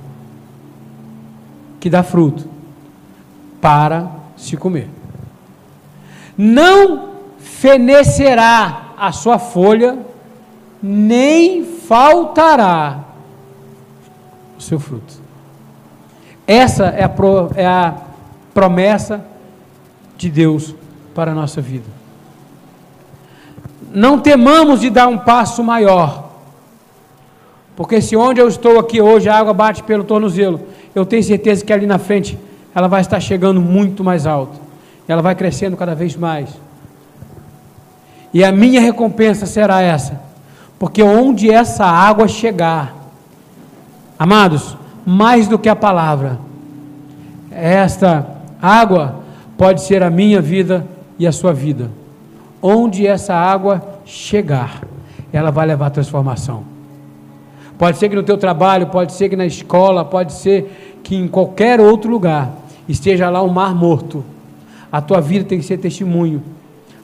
que 1.78 1.90
dá 1.90 2.02
fruto 2.02 2.48
para 3.60 4.10
se 4.36 4.56
comer. 4.56 4.88
Não 6.36 7.10
fenecerá 7.38 8.92
a 8.98 9.12
sua 9.12 9.38
folha 9.38 9.98
nem 10.82 11.64
faltará 11.64 13.04
o 14.58 14.62
seu 14.62 14.78
fruto. 14.78 15.14
Essa 16.46 16.86
é 16.86 17.02
a, 17.02 17.08
pro, 17.08 17.50
é 17.56 17.66
a 17.66 17.94
promessa 18.54 19.24
de 20.16 20.30
Deus 20.30 20.74
para 21.14 21.32
a 21.32 21.34
nossa 21.34 21.60
vida. 21.60 21.86
Não 23.92 24.18
temamos 24.18 24.80
de 24.80 24.90
dar 24.90 25.08
um 25.08 25.18
passo 25.18 25.62
maior, 25.64 26.30
porque 27.74 28.00
se 28.00 28.16
onde 28.16 28.40
eu 28.40 28.48
estou 28.48 28.78
aqui 28.78 29.00
hoje 29.00 29.28
a 29.28 29.36
água 29.36 29.52
bate 29.52 29.82
pelo 29.82 30.04
tornozelo, 30.04 30.60
eu 30.94 31.04
tenho 31.04 31.22
certeza 31.22 31.64
que 31.64 31.72
ali 31.72 31.86
na 31.86 31.98
frente 31.98 32.38
ela 32.74 32.88
vai 32.88 33.00
estar 33.00 33.20
chegando 33.20 33.60
muito 33.60 34.04
mais 34.04 34.26
alto, 34.26 34.60
ela 35.08 35.22
vai 35.22 35.34
crescendo 35.34 35.76
cada 35.76 35.94
vez 35.94 36.14
mais. 36.16 36.48
E 38.32 38.44
a 38.44 38.52
minha 38.52 38.80
recompensa 38.80 39.46
será 39.46 39.80
essa: 39.80 40.20
porque 40.78 41.02
onde 41.02 41.50
essa 41.50 41.84
água 41.84 42.28
chegar, 42.28 42.94
amados, 44.18 44.76
mais 45.04 45.48
do 45.48 45.58
que 45.58 45.68
a 45.68 45.76
palavra, 45.76 46.38
esta 47.50 48.26
água 48.60 49.20
pode 49.56 49.82
ser 49.82 50.02
a 50.02 50.10
minha 50.10 50.40
vida 50.40 50.86
e 51.18 51.26
a 51.26 51.32
sua 51.32 51.52
vida. 51.52 51.90
Onde 52.60 53.06
essa 53.06 53.34
água 53.34 54.00
chegar, 54.04 54.82
ela 55.32 55.50
vai 55.50 55.66
levar 55.66 55.90
transformação. 55.90 56.64
Pode 57.78 57.98
ser 57.98 58.08
que 58.08 58.16
no 58.16 58.22
teu 58.22 58.38
trabalho, 58.38 58.86
pode 58.88 59.12
ser 59.12 59.28
que 59.28 59.36
na 59.36 59.46
escola, 59.46 60.04
pode 60.04 60.32
ser 60.32 60.98
que 61.02 61.14
em 61.14 61.28
qualquer 61.28 61.80
outro 61.80 62.10
lugar 62.10 62.50
esteja 62.88 63.28
lá 63.28 63.42
um 63.42 63.48
mar 63.48 63.74
morto. 63.74 64.24
A 64.90 65.00
tua 65.00 65.20
vida 65.20 65.44
tem 65.44 65.58
que 65.58 65.64
ser 65.64 65.78
testemunho. 65.78 66.42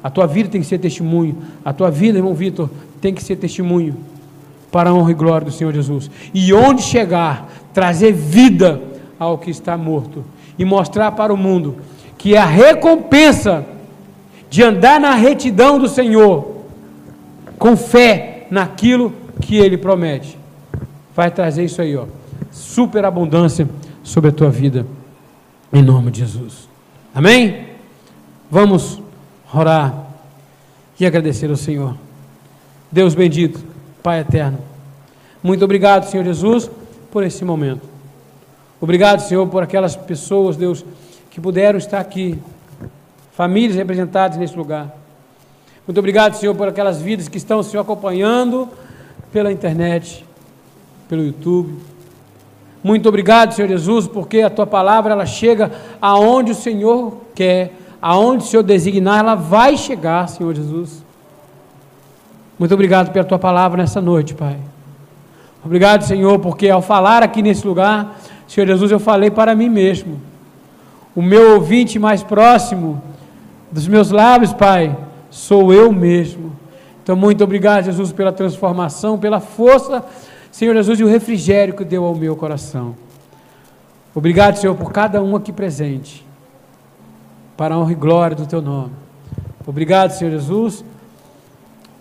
A 0.03 0.11
tua 0.11 0.27
vida 0.27 0.49
tem 0.49 0.61
que 0.61 0.67
ser 0.67 0.79
testemunho. 0.79 1.37
A 1.65 1.73
tua 1.73 1.91
vida, 1.91 2.19
irmão 2.19 2.35
Vitor, 2.35 2.71
tem 3.03 3.13
que 3.13 3.23
ser 3.23 3.35
testemunho 3.35 3.97
para 4.71 4.89
a 4.89 4.95
honra 4.95 5.11
e 5.11 5.15
glória 5.15 5.45
do 5.45 5.53
Senhor 5.53 5.75
Jesus. 5.75 6.09
E 6.33 6.55
onde 6.55 6.83
chegar, 6.83 7.53
trazer 7.75 8.13
vida 8.13 8.81
ao 9.19 9.37
que 9.37 9.51
está 9.51 9.77
morto 9.77 10.25
e 10.57 10.65
mostrar 10.65 11.11
para 11.13 11.35
o 11.35 11.37
mundo 11.37 11.77
que 12.17 12.37
a 12.37 12.47
recompensa 12.47 13.67
de 14.49 14.63
andar 14.63 15.01
na 15.01 15.15
retidão 15.15 15.79
do 15.79 15.89
Senhor, 15.89 16.63
com 17.59 17.77
fé 17.77 18.47
naquilo 18.51 19.13
que 19.41 19.57
Ele 19.57 19.77
promete, 19.77 20.39
vai 21.15 21.31
trazer 21.31 21.65
isso 21.65 21.83
aí, 21.83 21.97
ó, 21.97 22.07
superabundância 22.53 23.69
sobre 24.05 24.31
a 24.31 24.33
tua 24.33 24.51
vida, 24.51 24.87
em 25.73 25.83
nome 25.83 26.11
de 26.13 26.21
Jesus. 26.21 26.69
Amém? 27.13 27.67
Vamos 28.49 29.03
orar 29.53 30.07
e 31.01 31.05
agradecer 31.05 31.51
ao 31.51 31.57
Senhor. 31.57 31.97
Deus 32.93 33.15
bendito, 33.15 33.59
Pai 34.03 34.21
eterno. 34.21 34.59
Muito 35.43 35.65
obrigado, 35.65 36.05
Senhor 36.11 36.25
Jesus, 36.25 36.71
por 37.11 37.25
esse 37.25 37.43
momento. 37.43 37.81
Obrigado, 38.79 39.21
Senhor, 39.21 39.47
por 39.49 39.63
aquelas 39.63 39.97
pessoas, 39.97 40.57
Deus, 40.57 40.85
que 41.31 41.41
puderam 41.41 41.79
estar 41.79 41.99
aqui, 41.99 42.39
famílias 43.33 43.77
representadas 43.77 44.37
nesse 44.37 44.55
lugar. 44.55 44.95
Muito 45.87 45.99
obrigado, 45.99 46.35
Senhor, 46.35 46.55
por 46.55 46.69
aquelas 46.69 47.01
vidas 47.01 47.29
que 47.29 47.39
estão, 47.39 47.63
Senhor, 47.63 47.81
acompanhando 47.81 48.69
pela 49.33 49.51
internet, 49.51 50.27
pelo 51.09 51.25
YouTube. 51.25 51.79
Muito 52.85 53.09
obrigado, 53.09 53.55
Senhor 53.55 53.69
Jesus, 53.69 54.07
porque 54.07 54.43
a 54.43 54.51
tua 54.51 54.67
palavra 54.67 55.13
ela 55.13 55.25
chega 55.25 55.73
aonde 55.99 56.53
o 56.53 56.55
Senhor 56.55 57.23
quer, 57.35 57.73
aonde 58.03 58.45
o 58.45 58.47
Senhor 58.47 58.63
designar, 58.63 59.21
ela 59.21 59.35
vai 59.35 59.79
chegar, 59.79 60.29
Senhor 60.29 60.55
Jesus. 60.55 61.03
Muito 62.63 62.75
obrigado 62.75 63.11
pela 63.11 63.25
tua 63.25 63.41
palavra 63.41 63.83
nessa 63.83 64.01
noite, 64.01 64.35
Pai. 64.35 64.57
Obrigado, 65.65 66.05
Senhor, 66.05 66.39
porque 66.39 66.69
ao 66.69 66.81
falar 66.81 67.21
aqui 67.21 67.43
nesse 67.43 67.67
lugar, 67.67 68.17
Senhor 68.47 68.69
Jesus, 68.69 68.93
eu 68.93 69.01
falei 69.01 69.33
para 69.33 69.53
mim 69.53 69.69
mesmo. 69.69 70.21
O 71.13 71.21
meu 71.21 71.55
ouvinte 71.55 71.99
mais 71.99 72.23
próximo 72.23 73.03
dos 73.69 73.89
meus 73.89 74.13
lábios, 74.13 74.53
Pai, 74.53 74.97
sou 75.29 75.75
eu 75.75 75.91
mesmo. 75.91 76.53
Então, 77.03 77.17
muito 77.17 77.43
obrigado, 77.43 77.87
Jesus, 77.87 78.13
pela 78.13 78.31
transformação, 78.31 79.19
pela 79.19 79.41
força, 79.41 80.05
Senhor 80.53 80.73
Jesus, 80.73 81.01
e 81.01 81.03
o 81.03 81.09
refrigério 81.09 81.75
que 81.75 81.85
deu 81.85 82.05
ao 82.05 82.15
meu 82.15 82.37
coração. 82.37 82.95
Obrigado, 84.15 84.55
Senhor, 84.55 84.77
por 84.77 84.93
cada 84.93 85.21
um 85.21 85.35
aqui 85.35 85.53
presente, 85.53 86.25
para 87.57 87.75
a 87.75 87.79
honra 87.81 87.91
e 87.91 87.97
glória 87.97 88.37
do 88.37 88.47
Teu 88.47 88.63
nome. 88.63 88.93
Obrigado, 89.67 90.13
Senhor 90.13 90.31
Jesus, 90.31 90.85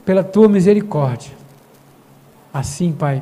pela 0.05 0.23
Tua 0.23 0.47
misericórdia. 0.47 1.31
Assim, 2.53 2.91
Pai, 2.91 3.21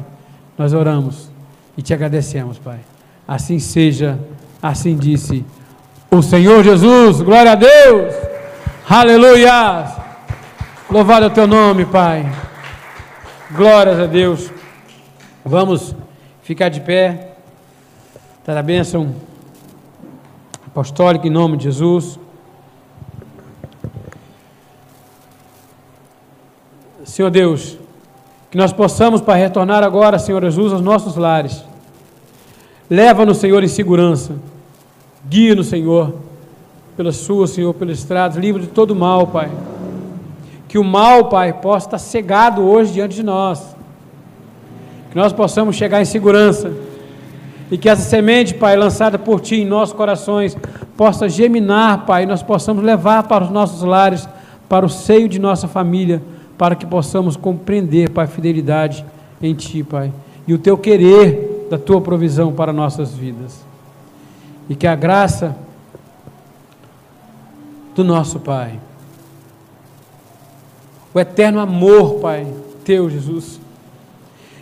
nós 0.58 0.74
oramos 0.74 1.30
e 1.78 1.82
te 1.82 1.94
agradecemos, 1.94 2.58
Pai. 2.58 2.80
Assim 3.28 3.60
seja, 3.60 4.20
assim 4.62 4.98
disse 4.98 5.46
o 6.12 6.22
Senhor 6.22 6.64
Jesus. 6.64 7.22
Glória 7.22 7.52
a 7.52 7.56
Deus. 7.56 8.14
Aleluia. 8.90 9.86
Louvado 10.90 11.26
é 11.26 11.28
o 11.28 11.32
teu 11.32 11.46
nome, 11.46 11.86
Pai. 11.86 12.26
Glórias 13.52 14.00
a 14.00 14.08
Deus. 14.08 14.52
Vamos 15.46 15.96
ficar 16.42 16.70
de 16.70 16.82
pé. 16.82 17.36
Dar 18.46 18.58
a 18.58 18.64
bênção 18.64 19.14
apostólica 20.66 21.28
em 21.28 21.30
nome 21.30 21.58
de 21.58 21.66
Jesus. 21.66 22.20
Senhor 27.10 27.32
Deus, 27.32 27.76
que 28.52 28.58
nós 28.58 28.72
possamos, 28.72 29.20
para 29.20 29.34
retornar 29.34 29.84
agora, 29.84 30.20
Senhor 30.20 30.44
Jesus, 30.44 30.72
aos 30.72 30.82
nossos 30.82 31.16
lares. 31.16 31.64
Leva-nos, 32.88 33.38
Senhor, 33.38 33.64
em 33.64 33.68
segurança. 33.68 34.36
Guia-nos, 35.28 35.68
Senhor, 35.68 36.14
pelas 36.96 37.16
suas, 37.16 37.50
Senhor, 37.50 37.74
pelas 37.74 37.98
estradas. 37.98 38.38
Livre 38.38 38.62
de 38.62 38.68
todo 38.68 38.96
mal, 38.96 39.26
Pai. 39.26 39.50
Que 40.68 40.78
o 40.78 40.84
mal, 40.84 41.30
Pai, 41.30 41.52
possa 41.52 41.88
estar 41.88 41.98
cegado 41.98 42.62
hoje 42.62 42.94
diante 42.94 43.16
de 43.16 43.24
nós. 43.24 43.76
Que 45.10 45.18
nós 45.18 45.34
possamos 45.34 45.76
chegar 45.76 46.00
em 46.00 46.06
segurança. 46.06 46.72
E 47.72 47.78
que 47.78 47.90
essa 47.90 48.04
semente, 48.04 48.54
Pai, 48.54 48.78
lançada 48.78 49.18
por 49.18 49.42
Ti 49.42 49.56
em 49.56 49.66
nossos 49.66 49.96
corações, 49.96 50.56
possa 50.96 51.28
geminar, 51.28 52.06
Pai, 52.06 52.24
e 52.24 52.28
nós 52.28 52.44
possamos 52.44 52.84
levar 52.84 53.24
para 53.24 53.44
os 53.44 53.50
nossos 53.50 53.82
lares, 53.82 54.30
para 54.70 54.86
o 54.86 54.90
seio 54.90 55.28
de 55.28 55.40
nossa 55.40 55.68
família 55.68 56.22
para 56.60 56.76
que 56.76 56.86
possamos 56.86 57.38
compreender, 57.38 58.10
Pai, 58.10 58.26
a 58.26 58.28
fidelidade 58.28 59.06
em 59.42 59.56
Ti, 59.56 59.82
Pai, 59.82 60.12
e 60.46 60.54
o 60.54 60.58
Teu 60.58 60.78
querer 60.78 61.68
da 61.70 61.78
Tua 61.78 62.02
provisão 62.02 62.52
para 62.52 62.74
nossas 62.74 63.16
vidas. 63.16 63.66
E 64.68 64.76
que 64.76 64.86
a 64.86 64.94
graça 64.94 65.56
do 67.96 68.04
nosso 68.04 68.42
Pai, 68.42 68.78
o 71.14 71.20
eterno 71.20 71.62
amor, 71.62 72.16
Pai, 72.16 72.46
Teu, 72.84 73.10
Jesus, 73.10 73.62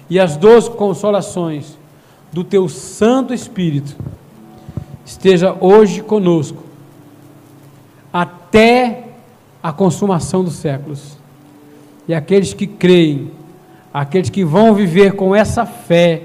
e 0.08 0.20
as 0.20 0.38
doze 0.38 0.70
consolações 0.70 1.80
do 2.32 2.44
Teu 2.44 2.70
Santo 2.70 3.34
Espírito, 3.34 3.96
esteja 5.04 5.58
hoje 5.60 6.04
conosco, 6.04 6.62
até 8.14 9.14
a 9.64 9.74
consumação 9.74 10.44
dos 10.44 10.54
séculos 10.54 11.16
e 12.08 12.13
aqueles 12.13 12.54
que 12.54 12.65
creem, 12.65 13.32
aqueles 13.93 14.30
que 14.30 14.43
vão 14.43 14.74
viver 14.74 15.13
com 15.13 15.36
essa 15.36 15.65
fé 15.65 16.22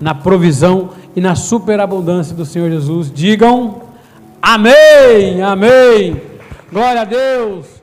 na 0.00 0.14
provisão 0.14 0.90
e 1.14 1.20
na 1.20 1.34
superabundância 1.34 2.36
do 2.36 2.44
Senhor 2.44 2.70
Jesus, 2.70 3.10
digam 3.10 3.82
amém, 4.42 5.42
amém. 5.42 6.20
Glória 6.70 7.00
a 7.00 7.04
Deus. 7.04 7.75